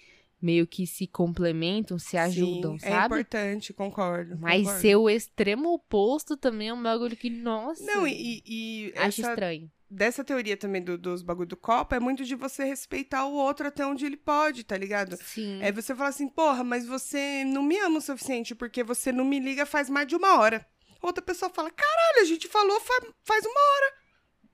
[0.43, 3.15] meio que se complementam, se ajudam, Sim, É sabe?
[3.15, 4.37] importante, concordo.
[4.41, 4.81] Mas concordo.
[4.81, 9.31] ser o extremo oposto também é um bagulho que, nossa, Não, e, e acho essa,
[9.31, 9.71] estranho.
[9.89, 13.69] dessa teoria também do- dos bagulho do copo é muito de você respeitar o outro
[13.69, 15.17] até onde ele pode, tá ligado?
[15.23, 15.59] Sim.
[15.63, 19.25] É você falar assim, porra, mas você não me ama o suficiente porque você não
[19.25, 20.67] me liga faz mais de uma hora.
[21.01, 24.02] Outra pessoa fala, caralho, a gente falou fa- faz uma hora.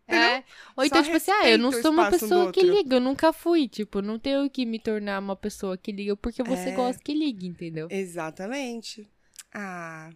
[0.08, 0.42] É.
[0.76, 2.96] Ou então, Só tipo assim, ah, eu não sou uma espaço um pessoa que liga,
[2.96, 3.68] eu nunca fui.
[3.68, 6.72] Tipo, não tenho que me tornar uma pessoa que liga porque você É.
[6.74, 7.88] gosta que ligue, entendeu?
[7.90, 9.08] Exatamente.
[9.52, 10.10] Ah.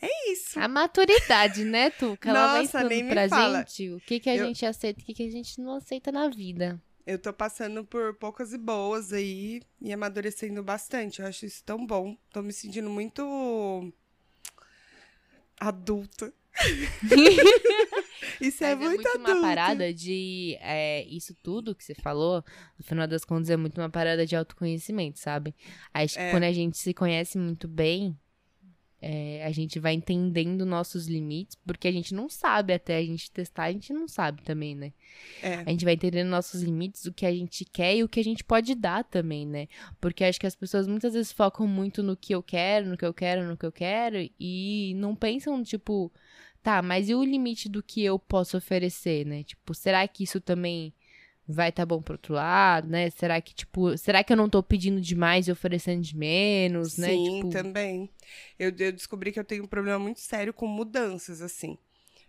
[0.00, 0.58] É isso.
[0.60, 2.28] A maturidade, né, Tuca?
[2.28, 3.58] Ela vai Nossa, nem ensinando me pra fala.
[3.60, 5.74] gente o que, que a Eu- gente aceita e o que, que a gente não
[5.76, 6.80] aceita na vida.
[7.06, 11.20] Eu tô passando por poucas e boas aí e amadurecendo bastante.
[11.20, 12.16] Eu acho isso tão bom.
[12.32, 13.92] Tô me sentindo muito
[15.60, 16.32] adulta.
[18.40, 19.40] isso é Mas muito, uma adulto.
[19.40, 20.56] parada de.
[20.60, 22.44] é, isso tudo que você falou,
[22.78, 25.54] no final das contas, é muito uma parada de autoconhecimento, sabe?
[25.92, 26.30] Acho que É.
[26.30, 28.16] quando a gente se conhece muito bem,
[29.06, 33.30] é, a gente vai entendendo nossos limites, porque a gente não sabe até a gente
[33.30, 34.94] testar, a gente não sabe também, né?
[35.42, 35.56] É.
[35.56, 38.24] A gente vai entendendo nossos limites, o que a gente quer e o que a
[38.24, 39.68] gente pode dar também, né?
[40.00, 43.04] Porque acho que as pessoas muitas vezes focam muito no que eu quero, no que
[43.04, 46.10] eu quero, no que eu quero, e não pensam, tipo,
[46.64, 49.44] tá, mas e o limite do que eu posso oferecer, né?
[49.44, 50.94] Tipo, será que isso também
[51.46, 53.10] vai tá bom pro outro lado, né?
[53.10, 57.08] Será que, tipo, será que eu não tô pedindo demais e oferecendo de menos, né?
[57.08, 58.10] Sim, Tipo, também.
[58.58, 61.76] Eu, eu descobri que eu tenho um problema muito sério com mudanças, assim.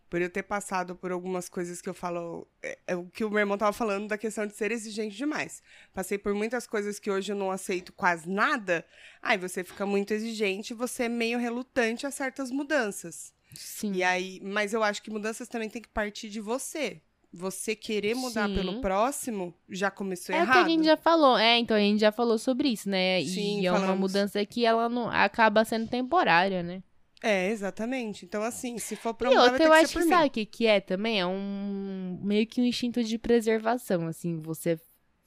[0.10, 2.46] Por eu ter passado por algumas coisas que eu falo.
[2.62, 5.64] É, é o que o meu irmão tava falando da questão de ser exigente demais.
[5.94, 8.86] Passei por muitas coisas que hoje eu não aceito quase nada.
[9.22, 13.34] Aí você fica muito exigente e você é meio relutante a certas mudanças.
[13.56, 13.92] Sim.
[13.94, 17.02] E aí, mas eu acho que mudanças também tem que partir de você.
[17.34, 18.56] Você querer mudar Sim.
[18.56, 20.54] pelo próximo já começou É o errado.
[20.54, 21.38] que a gente já falou.
[21.38, 23.22] É, então a gente já falou sobre isso, né?
[23.26, 26.82] Sim, e é uma mudança que ela não acaba sendo temporária, né?
[27.22, 28.24] É, exatamente.
[28.24, 30.80] Então, assim, se for pra outra, ter eu acho que sabe o que, que é
[30.80, 31.20] também?
[31.20, 34.80] É um meio que um instinto de preservação, assim, você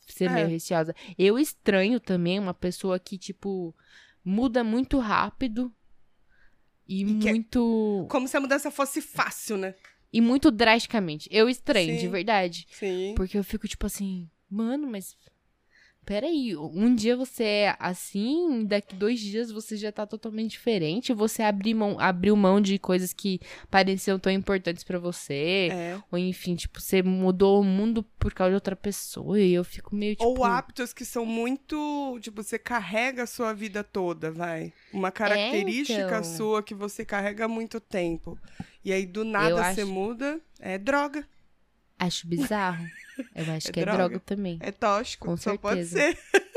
[0.07, 0.29] ser É.
[0.31, 0.95] meio receosa.
[1.19, 3.75] Eu estranho também uma pessoa que, tipo,
[4.25, 5.71] muda muito rápido
[6.89, 8.07] e, E é- muito.
[8.09, 9.75] Como se a mudança fosse fácil, né?
[10.13, 11.29] E muito drasticamente.
[11.31, 12.09] Eu estranho, de Sim.
[12.09, 12.67] verdade.
[12.71, 13.13] Sim.
[13.17, 15.17] Porque eu fico, tipo assim, mano, mas.
[16.09, 21.13] Peraí, um dia você é assim, daqui dois dias você já tá totalmente diferente.
[21.13, 23.39] Você abrir mão, abriu mão de coisas que
[23.71, 25.69] pareciam tão importantes pra você.
[25.71, 25.99] É.
[26.11, 29.39] Ou enfim, tipo, você mudou o mundo por causa de outra pessoa.
[29.39, 30.25] E eu fico meio tipo.
[30.27, 32.19] Ou hábitos que são muito.
[32.23, 34.73] Tipo, você carrega a sua vida toda, vai.
[34.91, 36.25] Uma característica então.
[36.25, 38.39] sua que você carrega há muito tempo.
[38.83, 40.41] E aí, do nada, você acho- muda.
[40.59, 41.29] É droga.
[41.99, 42.83] Acho bizarro.
[43.35, 43.99] Eu acho É que é droga.
[43.99, 44.59] droga também.
[44.61, 45.27] É tóxico.
[45.27, 46.17] Com só pode certeza.
[46.33, 46.49] ser.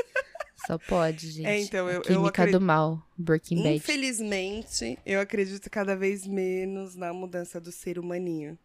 [0.66, 1.46] Só pode, gente.
[1.46, 3.04] É, então, eu- A eu Química acredito- do mal.
[3.18, 3.76] Breaking Bad.
[3.76, 8.56] Infelizmente, eu acredito cada vez menos na mudança do ser humaninho.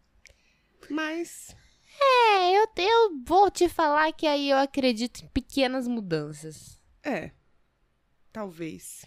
[0.92, 1.56] Mas.
[2.00, 6.80] É, eu, eu vou te falar que aí eu acredito em pequenas mudanças.
[7.04, 7.32] É.
[8.32, 9.04] Talvez.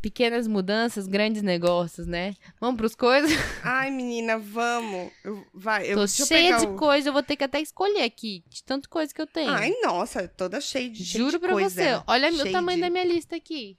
[0.00, 2.34] Pequenas mudanças, grandes negócios, né?
[2.60, 3.30] Vamos pros coisas?
[3.64, 5.12] Ai, menina, vamos.
[5.24, 7.60] Eu, vai, eu, Tô eu cheia pegar de o- coisa, eu vou ter que até
[7.60, 9.50] escolher aqui, de tanta coisa que eu tenho.
[9.50, 12.04] Ai, nossa, toda cheia de cheia Juro de pra coisa, você, ela.
[12.06, 13.76] olha o Cheia tamanho de- da minha lista aqui.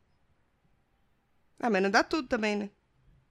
[1.59, 2.69] Ah, mas não dá tudo também, né?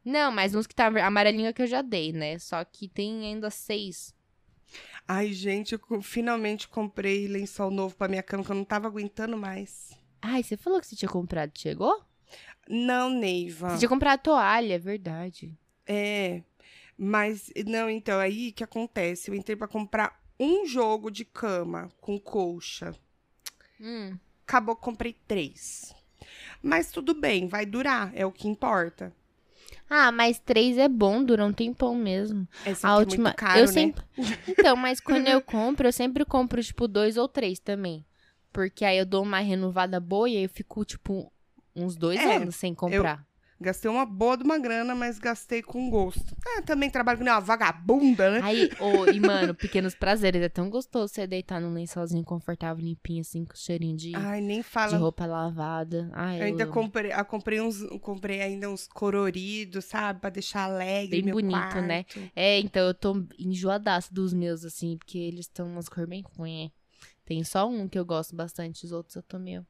[0.05, 2.39] Não, mas uns que tá amarelinho é que eu já dei, né?
[2.39, 4.14] Só que tem ainda seis.
[5.07, 9.36] Ai, gente, eu finalmente comprei lençol novo pra minha cama, que eu não tava aguentando
[9.36, 9.91] mais.
[10.20, 12.03] Ai, você falou que você tinha comprado, chegou?
[12.69, 13.71] Não, Neiva.
[13.71, 15.57] Você tinha comprado toalha, é verdade.
[15.87, 16.43] É.
[16.97, 19.31] Mas, não, então, aí o que acontece?
[19.31, 22.95] Eu entrei pra comprar um jogo de cama com colcha.
[23.81, 24.16] Hum.
[24.47, 25.95] Acabou que comprei três.
[26.62, 29.12] Mas tudo bem, vai durar, é o que importa.
[29.89, 32.47] Ah, mas três é bom, dura um tempão mesmo.
[32.64, 33.31] Essa A última.
[33.31, 33.73] é caro, eu né?
[33.73, 34.05] sempre.
[34.49, 38.05] Então, mas quando eu compro, eu sempre compro, tipo, dois ou três também.
[38.53, 41.33] Porque aí eu dou uma renovada boa e aí eu fico, tipo,
[41.79, 43.26] uns dois É, anos sem comprar.
[43.61, 46.37] Gastei uma boa de uma grana, mas gastei com gosto.
[46.47, 48.41] Ah, também trabalho com uma vagabunda, né?
[48.41, 50.41] Aí, ô, e mano, pequenos prazeres.
[50.43, 54.59] É tão gostoso você deitar num lençolzinho confortável, limpinho, assim, com cheirinho de, Ai, nem
[54.59, 54.97] de fala.
[54.97, 56.09] roupa lavada.
[56.12, 60.20] Ai, Eu eu ainda comprei, ah, comprei uns, comprei ainda uns coloridos, sabe?
[60.20, 62.05] Pra deixar alegre Bem meu bonito, né?
[62.05, 62.31] quarto.
[62.37, 66.70] É, então eu tô enjoadaço dos meus, assim, porque eles estão umas cores bem ruins.
[67.24, 69.66] Tem só um que eu gosto bastante, os outros eu tô meio.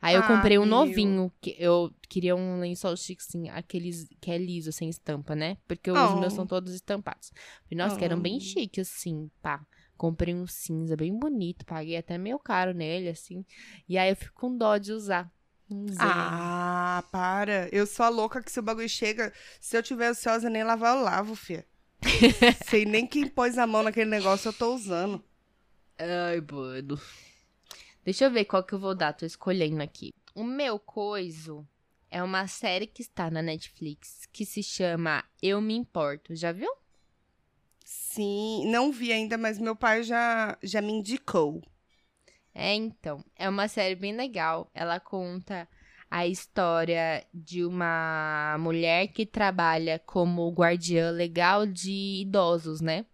[0.00, 0.70] Aí eu Ah, comprei um meu.
[0.70, 5.56] novinho, que eu queria um lençol chique, assim, aqueles que é liso, sem estampa, né?
[5.66, 6.20] Porque os Oh.
[6.20, 7.30] meus são todos estampados.
[7.68, 8.40] Falei, nossa, que eram bem Oh.
[8.40, 9.64] chiques, assim, pá.
[9.96, 13.44] Comprei um cinza bem bonito, paguei até meio caro nele, assim.
[13.88, 15.30] E aí eu fico com dó de usar.
[15.70, 15.86] Um.
[15.98, 17.68] Ah, para.
[17.72, 20.96] Eu sou a louca que se o bagulho chega, se eu tiver ansiosa nem lavar,
[20.96, 21.66] eu lavo, fia.
[22.64, 25.22] Sei nem quem pôs a mão naquele negócio, eu tô usando.
[25.98, 26.98] Ai, mano.
[28.08, 30.14] Deixa eu ver qual que eu vou dar, tô escolhendo aqui.
[30.34, 31.68] O meu coiso
[32.10, 36.34] é uma série que está na Netflix que se chama Eu Me Importo.
[36.34, 36.70] Já viu?
[37.84, 41.60] Sim, não vi ainda, mas meu pai já, já me indicou.
[42.54, 43.22] É, então.
[43.36, 44.70] É uma série bem legal.
[44.72, 45.68] Ela conta
[46.10, 53.04] a história de uma mulher que trabalha como guardiã legal de idosos, né?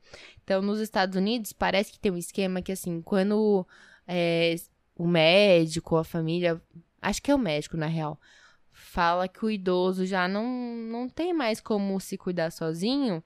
[0.44, 3.66] Então, nos Estados Unidos, parece que tem um esquema que, assim, quando
[4.06, 4.54] é,
[4.96, 6.60] o médico, a família.
[7.00, 8.18] Acho que é o médico, na real.
[8.72, 13.22] Fala que o idoso já não, não tem mais como se cuidar sozinho.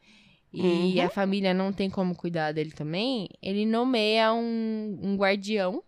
[0.52, 1.06] E Uhum.
[1.06, 3.28] a família não tem como cuidar dele também.
[3.42, 5.82] Ele nomeia um, um guardião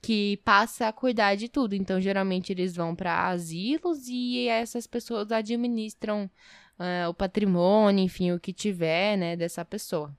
[0.00, 1.74] que passa a cuidar de tudo.
[1.74, 6.30] Então, geralmente, eles vão para asilos e essas pessoas administram
[6.78, 10.14] ah, o patrimônio, enfim, o que tiver, né, dessa pessoa.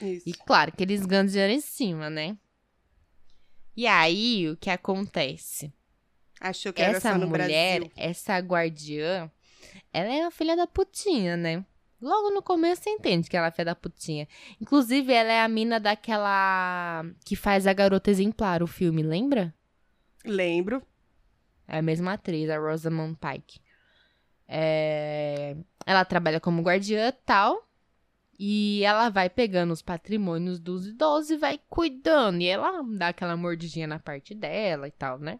[0.00, 0.28] Isso.
[0.28, 2.36] E claro que eles ganham dinheiro em cima, né?
[3.76, 5.72] E aí, o que acontece?
[6.40, 7.92] Achou que era essa só no mulher, Brasil.
[7.96, 9.30] essa guardiã,
[9.92, 11.64] ela é uma filha da putinha, né?
[12.00, 14.28] Logo no começo você entende que ela é filha da putinha.
[14.60, 19.54] Inclusive, ela é a mina daquela que faz a garota exemplar, o filme, lembra?
[20.24, 20.82] Lembro.
[21.66, 23.58] É a mesma atriz, a Rosamund Pike.
[24.46, 25.56] É,
[25.86, 27.66] Ela trabalha como guardiã e tal.
[28.38, 32.40] E ela vai pegando os patrimônios dos idosos e vai cuidando.
[32.40, 35.38] E ela dá aquela mordidinha na parte dela e tal, né?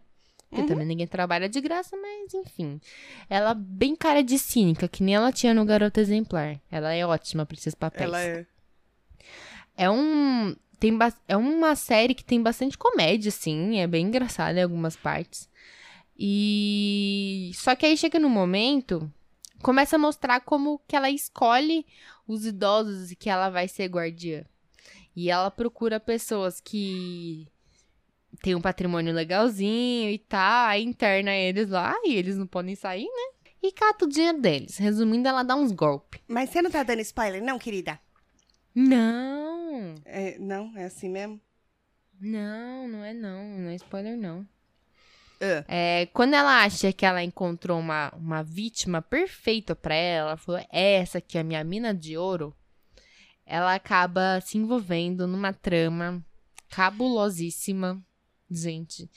[0.49, 0.67] Porque Uhum.
[0.67, 2.79] também ninguém trabalha de graça, mas enfim.
[3.29, 6.61] Ela bem cara de cínica, que nem ela tinha no Garota Exemplar.
[6.71, 8.05] Ela é ótima pra esses papéis.
[8.05, 8.45] Ela é.
[9.75, 10.55] É um.
[10.79, 13.79] Tem é uma série que tem bastante comédia, assim.
[13.79, 15.49] É bem engraçada em algumas partes.
[16.17, 17.51] E.
[17.55, 19.11] Só que aí chega no momento.
[19.61, 21.85] Começa a mostrar como que ela escolhe
[22.27, 24.43] os idosos que ela vai ser guardiã.
[25.15, 27.47] E ela procura pessoas que
[28.41, 33.05] têm um patrimônio legalzinho e tá, aí interna eles lá e eles não podem sair,
[33.05, 33.51] né?
[33.63, 34.77] E cata o dinheiro deles.
[34.77, 36.21] Resumindo, ela dá uns golpes.
[36.27, 37.99] Mas você não tá dando spoiler, não, querida?
[38.73, 39.95] Não!
[40.03, 41.39] É, não, é assim mesmo?
[42.19, 43.43] Não, não é não.
[43.57, 44.47] Não é spoiler, não.
[45.41, 45.65] Ah.
[45.67, 50.61] É, quando ela acha que ela encontrou uma, uma vítima perfeita pra ela, ela falou,
[50.71, 52.55] "É essa aqui é a minha mina de ouro,
[53.45, 56.23] ela acaba se envolvendo numa trama
[56.69, 58.01] cabulosíssima,
[58.49, 59.09] gente.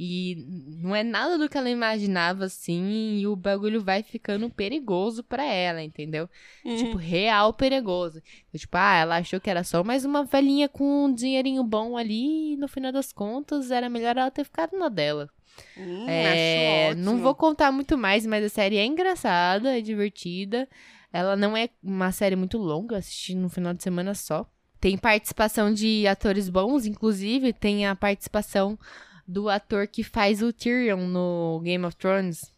[0.00, 0.46] E
[0.80, 5.44] não é nada do que ela imaginava, assim, e o bagulho vai ficando perigoso pra
[5.44, 6.28] ela, entendeu?
[6.76, 8.22] Tipo, real perigoso.
[8.48, 11.96] Então, tipo, ah, ela achou que era só mais uma velhinha com um dinheirinho bom
[11.96, 15.28] ali, e no final das contas era melhor ela ter ficado na dela.
[15.76, 20.68] Hum, É, acho não vou contar muito mais, mas a série é engraçada, é divertida.
[21.12, 24.46] Ela não é uma série muito longa, assisti no final de semana só.
[24.80, 28.78] Tem participação de atores bons, inclusive tem a participação
[29.26, 32.52] do ator que faz o Tyrion no Game of Thrones,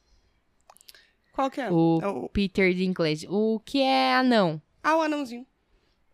[1.33, 1.71] Qual que é?
[1.71, 4.61] o É o- Peter Dinklage, o que é anão.
[4.83, 5.47] Ah, o anãozinho.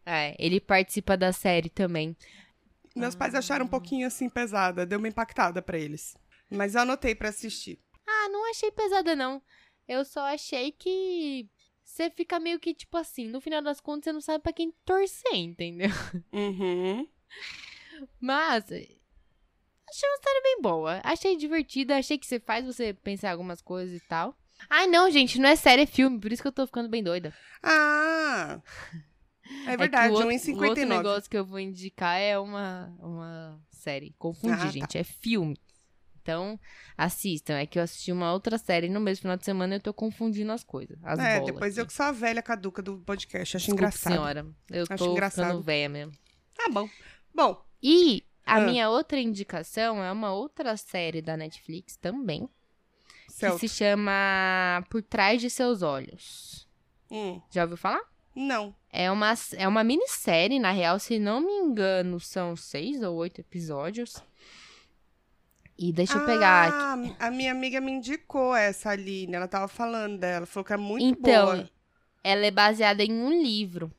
[0.04, 2.16] É, ele participa da série também.
[2.94, 6.16] Meus pais acharam um pouquinho assim pesada, deu uma impactada pra eles.
[6.50, 7.78] Mas eu anotei pra assistir.
[8.06, 9.42] Ah, não achei pesada, não.
[9.88, 11.48] Eu só achei que
[11.84, 14.72] você fica meio que, tipo assim, no final das contas, você não sabe pra quem
[14.84, 15.88] torcer, entendeu?
[16.32, 17.08] Uhum.
[18.20, 18.64] Mas.
[18.70, 21.00] Achei uma história bem boa.
[21.04, 21.96] Achei divertida.
[21.96, 24.36] Achei que você faz você pensar algumas coisas e tal.
[24.70, 26.18] Ai, não, gente, não é série, é filme.
[26.18, 27.34] Por isso que eu tô ficando bem doida.
[27.62, 28.60] Ah!
[29.64, 30.68] É que verdade, o outro, o 1,59.
[30.68, 34.12] outro negócio que eu vou indicar é uma, uma série.
[34.18, 34.70] Confundi, Ah, tá.
[34.70, 34.98] gente.
[34.98, 35.56] É filme.
[36.26, 36.58] Então,
[36.98, 37.54] assistam.
[37.54, 39.94] É que eu assisti uma outra série no mesmo final de semana e eu tô
[39.94, 40.98] confundindo as coisas.
[41.04, 41.80] As É, depois aqui.
[41.82, 44.12] eu que sou a velha caduca do podcast, acho Desculpe, engraçado.
[44.12, 44.46] senhora.
[44.68, 45.46] Eu Acho tô engraçado.
[45.46, 46.12] ficando velha mesmo.
[46.56, 46.88] Tá bom.
[47.32, 48.60] Bom, E a Ah.
[48.62, 52.48] minha outra indicação é uma outra série da Netflix também,
[53.38, 56.66] que se chama Por Trás de Seus Olhos.
[57.10, 58.00] Hum, Já ouviu falar?
[58.34, 58.74] não.
[58.90, 63.42] É uma, é uma minissérie, na real, se não me engano, são seis ou oito
[63.42, 64.16] episódios.
[65.78, 67.14] E deixa eu pegar aqui.
[67.20, 70.76] Ah, a minha amiga me indicou essa Aline, ela tava falando dela, falou que é
[70.76, 71.70] muito Então, boa.
[72.24, 73.92] ela é baseada em um livro.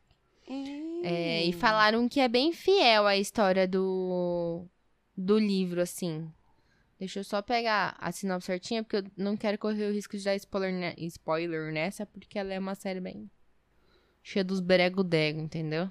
[0.50, 1.02] Hum.
[1.04, 4.66] É, e falaram que é bem fiel à história do,
[5.16, 6.32] do livro, assim.
[7.00, 10.24] Deixa eu só pegar a sinopse certinha, porque eu não quero correr o risco de
[10.24, 13.30] dar spoiler, ne- spoiler nessa, porque ela é uma série bem
[14.24, 15.90] cheia dos berego-dego, entendeu?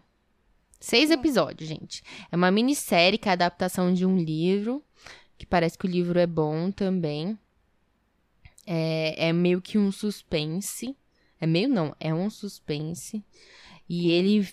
[0.81, 2.03] Seis episódios, gente.
[2.31, 4.85] É uma minissérie que é a adaptação de um livro,
[5.39, 7.39] que parece que o livro é bom também.
[8.67, 10.97] É, é meio que um suspense.
[11.41, 13.23] É meio não, é um suspense.
[13.89, 14.49] E ele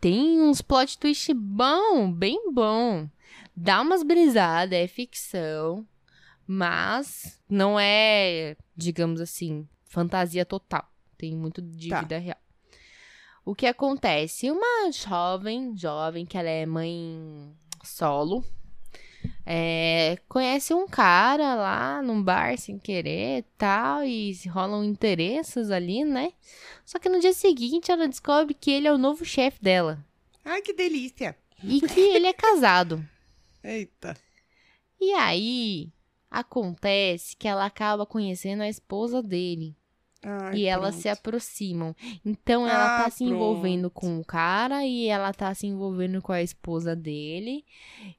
[0.00, 3.08] tem uns plot twist bom, bem bom.
[3.56, 5.86] Dá umas brisadas, é ficção,
[6.46, 10.86] mas não é, digamos assim, fantasia total.
[11.16, 12.00] Tem muito de Tá.
[12.00, 12.36] vida real.
[13.44, 14.50] O que acontece?
[14.50, 17.54] Uma jovem, jovem, que ela é mãe
[17.84, 18.44] solo,
[19.46, 26.04] é, conhece um cara lá num bar sem querer e tal, e rolam interesses ali,
[26.04, 26.32] né?
[26.84, 30.04] Só que no dia seguinte ela descobre que ele é o novo chefe dela.
[30.44, 31.36] Ai, que delícia.
[31.62, 33.04] E que ele é casado.
[33.64, 34.16] Eita.
[35.00, 35.92] E aí
[36.30, 39.76] acontece que ela acaba conhecendo a esposa dele.
[40.24, 41.02] Ai, e elas pronto.
[41.02, 41.94] se aproximam.
[42.24, 43.94] Então ela Ah, tá se envolvendo pronto.
[44.00, 47.64] com o cara e ela tá se envolvendo com a esposa dele.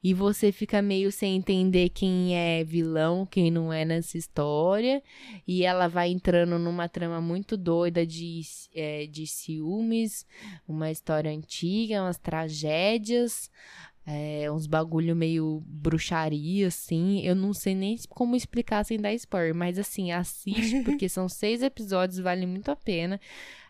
[0.04, 5.02] E você fica meio sem entender quem é vilão, quem não é nessa história.
[5.48, 8.42] E ela vai entrando numa trama muito doida de,
[8.74, 10.26] é, de ciúmes,
[10.68, 13.50] uma história antiga, umas tragédias.
[14.08, 17.22] É, uns bagulho meio bruxaria, assim.
[17.22, 21.64] Eu não sei nem como explicar sem dar spoiler, mas assim, assiste, porque são seis
[21.64, 23.20] episódios, vale muito a pena.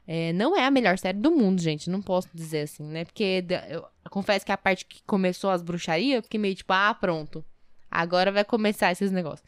[0.08, 3.06] É, não é a melhor série do mundo, gente, não posso dizer assim, né?
[3.06, 6.94] Porque eu confesso que a parte que começou as bruxarias, eu fiquei meio tipo, ah,
[6.94, 7.44] pronto.
[7.90, 9.48] Agora vai começar esses negócios.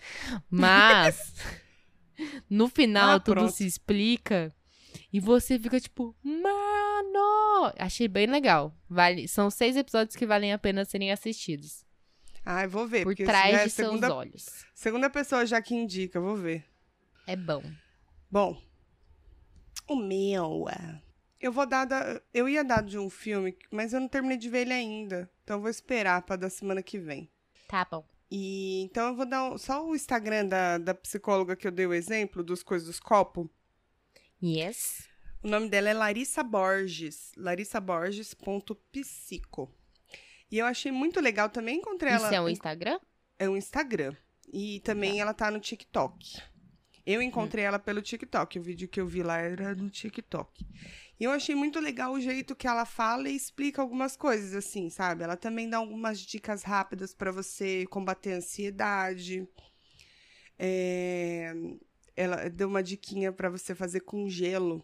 [0.49, 1.35] Mas,
[2.49, 3.51] no final, Ah, tudo pronto.
[3.51, 4.53] se explica.
[5.11, 7.73] E você fica tipo, mano!
[7.77, 8.75] Achei bem legal.
[8.89, 11.85] Vale, são seis episódios que valem a pena serem assistidos.
[12.45, 13.03] Ai, vou ver.
[13.03, 14.65] Por porque trás é de seus segunda, olhos.
[14.73, 16.65] segunda pessoa já que indica, vou ver.
[17.25, 17.61] É bom.
[18.31, 18.61] Bom,
[19.87, 20.65] o meu.
[20.69, 21.01] é,
[21.39, 21.85] Eu vou dar.
[21.85, 25.29] Da, eu ia dar de um filme, mas eu não terminei de ver ele ainda.
[25.43, 27.29] Então eu vou esperar pra da semana que vem.
[27.67, 28.05] Tá bom.
[28.29, 31.85] E então eu vou dar um- só o Instagram da, da psicóloga que eu dei
[31.85, 33.47] o exemplo, dos coisas dos copos.
[34.43, 35.07] Yes.
[35.43, 37.31] O nome dela é Larissa Borges.
[37.38, 39.71] larissaborges.psico.
[40.51, 41.49] E eu achei muito legal.
[41.49, 42.25] Também encontrei ela.
[42.25, 42.99] Isso é um Instagram?
[43.38, 44.15] É um Instagram.
[44.51, 46.41] E também ela tá no TikTok.
[47.05, 48.59] Eu encontrei ela pelo TikTok.
[48.59, 50.65] O vídeo que eu vi lá era no TikTok.
[51.19, 54.89] E eu achei muito legal o jeito que ela fala e explica algumas coisas, assim,
[54.89, 55.23] sabe?
[55.23, 59.47] Ela também dá algumas dicas rápidas pra você combater a ansiedade.
[60.59, 61.53] É,
[62.18, 64.84] Ela deu uma diquinha pra você fazer com gelo.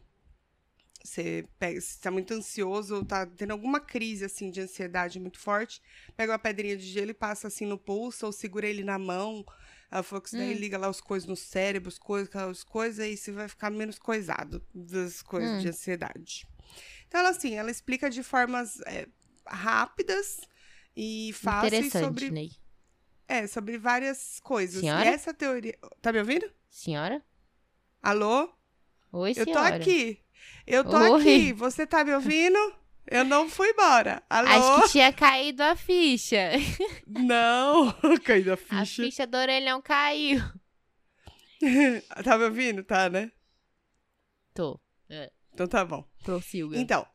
[1.04, 5.38] Você pega, se tá muito ansioso ou tá tendo alguma crise assim de ansiedade muito
[5.40, 5.82] forte,
[6.16, 9.44] pega uma pedrinha de gelo e passa assim no pulso ou segura ele na mão.
[9.92, 10.60] Ela falou que isso daí Hum.
[10.60, 14.00] liga lá os coisas no cérebro, as coisas, aquelas coisas, e você vai ficar menos
[14.00, 15.62] coisado das coisas Hum.
[15.62, 16.48] de ansiedade.
[17.08, 19.08] Então, ela assim, ela explica de formas é,
[19.46, 20.40] rápidas
[20.96, 22.52] e fáceis Interessante, sobre, Ney.
[23.28, 24.82] é, sobre várias coisas.
[24.82, 25.04] Senhora?
[25.04, 25.78] E essa teoria.
[26.02, 26.50] Tá me ouvindo?
[26.78, 27.24] Senhora?
[28.02, 28.52] Alô?
[29.12, 29.70] Oi, Eu senhora.
[29.70, 30.20] tô aqui.
[30.66, 31.22] Eu tô Oi.
[31.22, 31.54] aqui.
[31.54, 32.58] Você tá me ouvindo?
[33.06, 34.24] Eu não fui embora.
[34.28, 34.50] Alô?
[34.50, 36.50] Acho que tinha caído a ficha.
[37.06, 37.94] Não.
[38.26, 39.04] Caiu a A ficha.
[39.04, 40.40] ficha do orelhão caiu.
[42.26, 42.84] Tá me ouvindo?
[42.84, 43.32] Tá, né?
[44.54, 44.80] Tô.
[45.54, 46.04] Então tá bom.
[46.24, 46.76] Prossiga.
[46.78, 47.06] Então,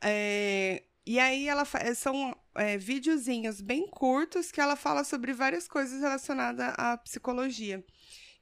[0.00, 5.66] é, e aí ela fa- são é, videozinhos bem curtos que ela fala sobre várias
[5.66, 7.84] coisas relacionadas à psicologia.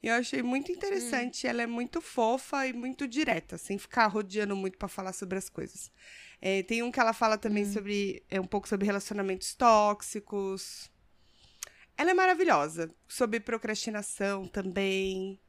[0.07, 1.48] Eu achei muito interessante.
[1.48, 5.48] Ela é muito fofa e muito direta, sem ficar rodeando muito pra falar sobre as
[5.48, 5.90] coisas.
[6.40, 8.22] É, tem um que ela fala também sobre.
[8.30, 10.88] É um pouco sobre relacionamentos tóxicos.
[11.98, 12.88] Ela é maravilhosa.
[13.09, 15.40] Sobre procrastinação também.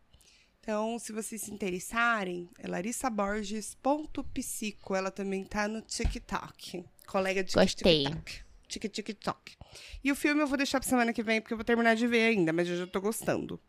[0.59, 4.95] Então, se vocês se interessarem, é larissaborges.psico.
[4.95, 6.83] Ela também tá no TikTok.
[7.05, 8.05] Colega de Gostei.
[8.05, 8.41] TikTok.
[8.67, 9.55] Tic, TikTok.
[10.03, 12.07] E o filme eu vou deixar pra semana que vem, porque eu vou terminar de
[12.07, 13.61] ver ainda, mas eu já tô gostando.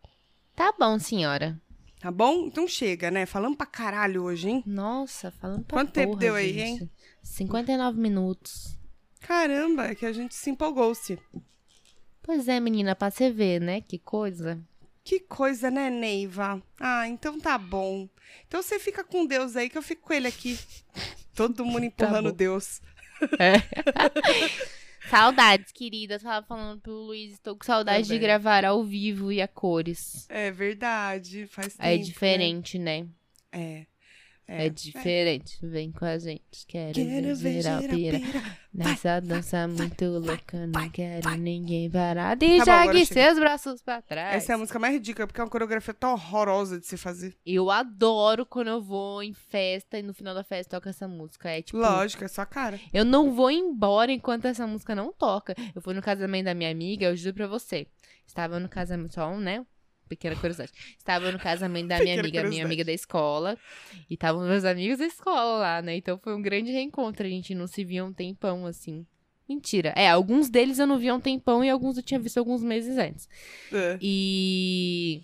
[0.59, 1.57] Tá bom, senhora.
[2.01, 2.47] Tá bom?
[2.47, 3.27] Então chega, né?
[3.27, 4.63] Falando pra caralho hoje, hein?
[4.67, 6.83] Nossa, falando pra Quanto tempo porra, deu aí, gente.
[6.83, 6.91] hein?
[7.23, 8.77] 59 minutos.
[9.21, 11.17] Caramba, é que a gente se empolgou-se.
[12.23, 13.81] Pois é, menina, pra você ver, né?
[13.81, 14.61] Que coisa.
[15.05, 16.61] Que coisa, né, Neiva?
[16.81, 18.09] Ah, então tá bom.
[18.49, 20.59] Então você fica com Deus aí, que eu fico com ele aqui.
[21.37, 22.37] Todo mundo empurrando Tá.
[22.37, 22.83] Deus.
[25.09, 26.19] Saudades, querida.
[26.19, 28.21] Tava falando pro Luiz, estou com saudade de Também.
[28.21, 30.27] gravar ao vivo e a cores.
[30.29, 31.89] É verdade, faz tempo.
[31.89, 32.03] É né?
[32.03, 33.07] diferente, né?
[33.53, 33.87] É.
[34.51, 35.59] É, diferente.
[35.63, 36.67] Vem com a gente.
[36.67, 38.19] Quero, Quero ver geral pira.
[38.73, 41.37] Nessa dança muito louca, não vai, quero vai.
[41.37, 42.41] ninguém parado.
[42.41, 44.37] Tá E bom, jogue seus braços pra trás.
[44.37, 47.37] Essa é a música mais ridícula, porque é uma coreografia tão horrorosa de se fazer.
[47.45, 51.51] Eu adoro quando eu vou em festa e no final da festa toca essa música.
[51.51, 52.81] É tipo, Lógico, é sua cara.
[52.93, 55.55] eu não vou embora enquanto essa música não toca.
[55.75, 57.87] Eu fui no casamento da minha amiga, eu juro pra você.
[58.27, 59.65] Estava no casamento, só um, né?
[60.09, 60.73] Pequena curiosidade.
[60.97, 63.57] Estava no casamento da minha Pequena amiga, minha amiga da escola.
[64.09, 65.97] E estavam meus amigos da escola lá, né?
[65.97, 67.27] Então foi um grande reencontro.
[67.27, 69.07] A gente não se via um tempão, assim.
[69.49, 69.95] Mentira.
[69.97, 72.99] É, alguns deles eu não via um tempão e alguns eu tinha visto alguns meses
[72.99, 73.29] antes.
[73.73, 73.99] É.
[74.01, 75.23] E.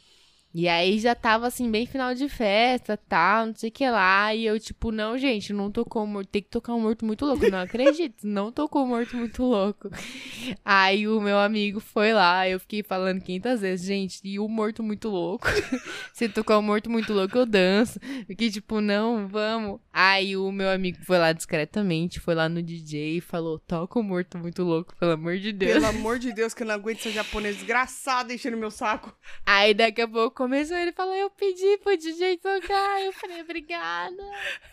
[0.54, 4.32] E aí já tava assim, bem final de festa, tal, não sei o que lá.
[4.32, 6.28] E eu, tipo, não, gente, não tocou o morto.
[6.28, 7.50] Tem que tocar um morto muito louco.
[7.50, 9.90] Não acredito, não tocou o morto muito louco.
[10.64, 14.80] Aí o meu amigo foi lá, eu fiquei falando 500 vezes, gente, e o morto
[14.80, 15.48] muito louco?
[16.14, 17.98] Se tocar o morto muito louco, eu danço.
[18.28, 19.80] Fiquei tipo, não, vamos.
[19.92, 24.02] Aí o meu amigo foi lá discretamente, foi lá no DJ e falou: toca o
[24.04, 25.72] morto muito louco, pelo amor de Deus.
[25.72, 29.12] Pelo amor de Deus, que eu não aguento ser japonês desgraçado enchendo meu saco.
[29.44, 33.02] Aí daqui a pouco começou, ele falou, eu pedi pro DJ tocar.
[33.02, 34.22] Eu falei, obrigada.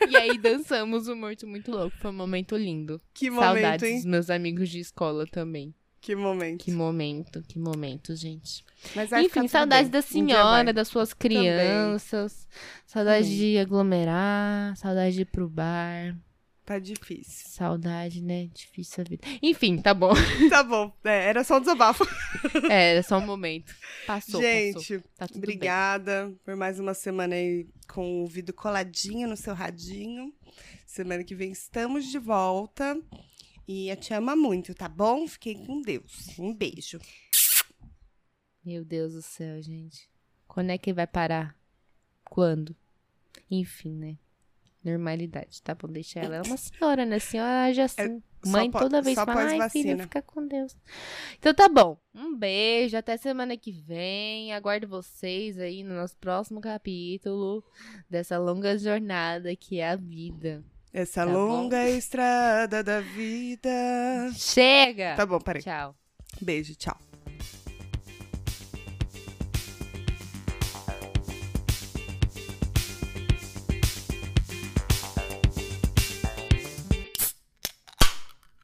[0.10, 1.96] E aí dançamos o Morto Muito Louco.
[1.98, 3.02] Foi um momento lindo.
[3.14, 5.74] Que momento, Saudades dos meus amigos de escola também.
[6.02, 6.66] Que momento.
[6.66, 8.66] Que momento, que momento, gente.
[8.96, 9.92] Mas Enfim, saudades bem.
[9.92, 12.48] da senhora, das suas crianças.
[12.86, 16.18] Saudade de aglomerar, saudade de ir pro bar.
[16.72, 17.50] Tá difícil.
[17.50, 18.46] Saudade, né?
[18.54, 19.28] Difícil a vida.
[19.42, 20.14] Enfim, tá bom.
[20.50, 20.96] tá bom.
[21.04, 22.06] É, era só um desabafo.
[22.70, 23.76] É, era só um momento.
[24.08, 24.42] Passou, passou.
[24.42, 25.56] Gente, Tá tudo bem.
[25.56, 30.34] obrigada por mais uma semana aí com o ouvido coladinho no seu radinho.
[30.88, 32.98] Semana que vem estamos de volta.
[33.68, 35.28] E eu te amo muito, tá bom?
[35.28, 36.40] Fiquem com Deus.
[36.40, 37.00] Um beijo.
[38.64, 40.10] Meu Deus do céu, gente.
[40.48, 41.54] Quando é que vai parar?
[42.24, 42.74] Quando?
[43.50, 44.18] Enfim, né?
[44.84, 45.88] Normalidade, tá bom?
[45.88, 46.38] Deixa ela.
[46.38, 47.20] É uma senhora, né?
[47.20, 48.22] Senhora age assim.
[48.44, 50.76] só Mãe toda vez fala, ai, filha, pós-vacina." fica com Deus.
[51.38, 51.98] Então tá bom.
[52.16, 54.54] Um beijo, até semana que vem.
[54.54, 57.64] Aguardo vocês aí no nosso próximo capítulo
[58.10, 60.64] dessa longa jornada que é a vida.
[60.92, 61.38] Essa Tá bom.
[61.38, 63.70] longa estrada da vida.
[64.34, 65.16] Chega!
[65.16, 65.62] Tá bom, peraí.
[65.62, 65.96] Tchau.
[66.42, 66.98] Beijo, tchau.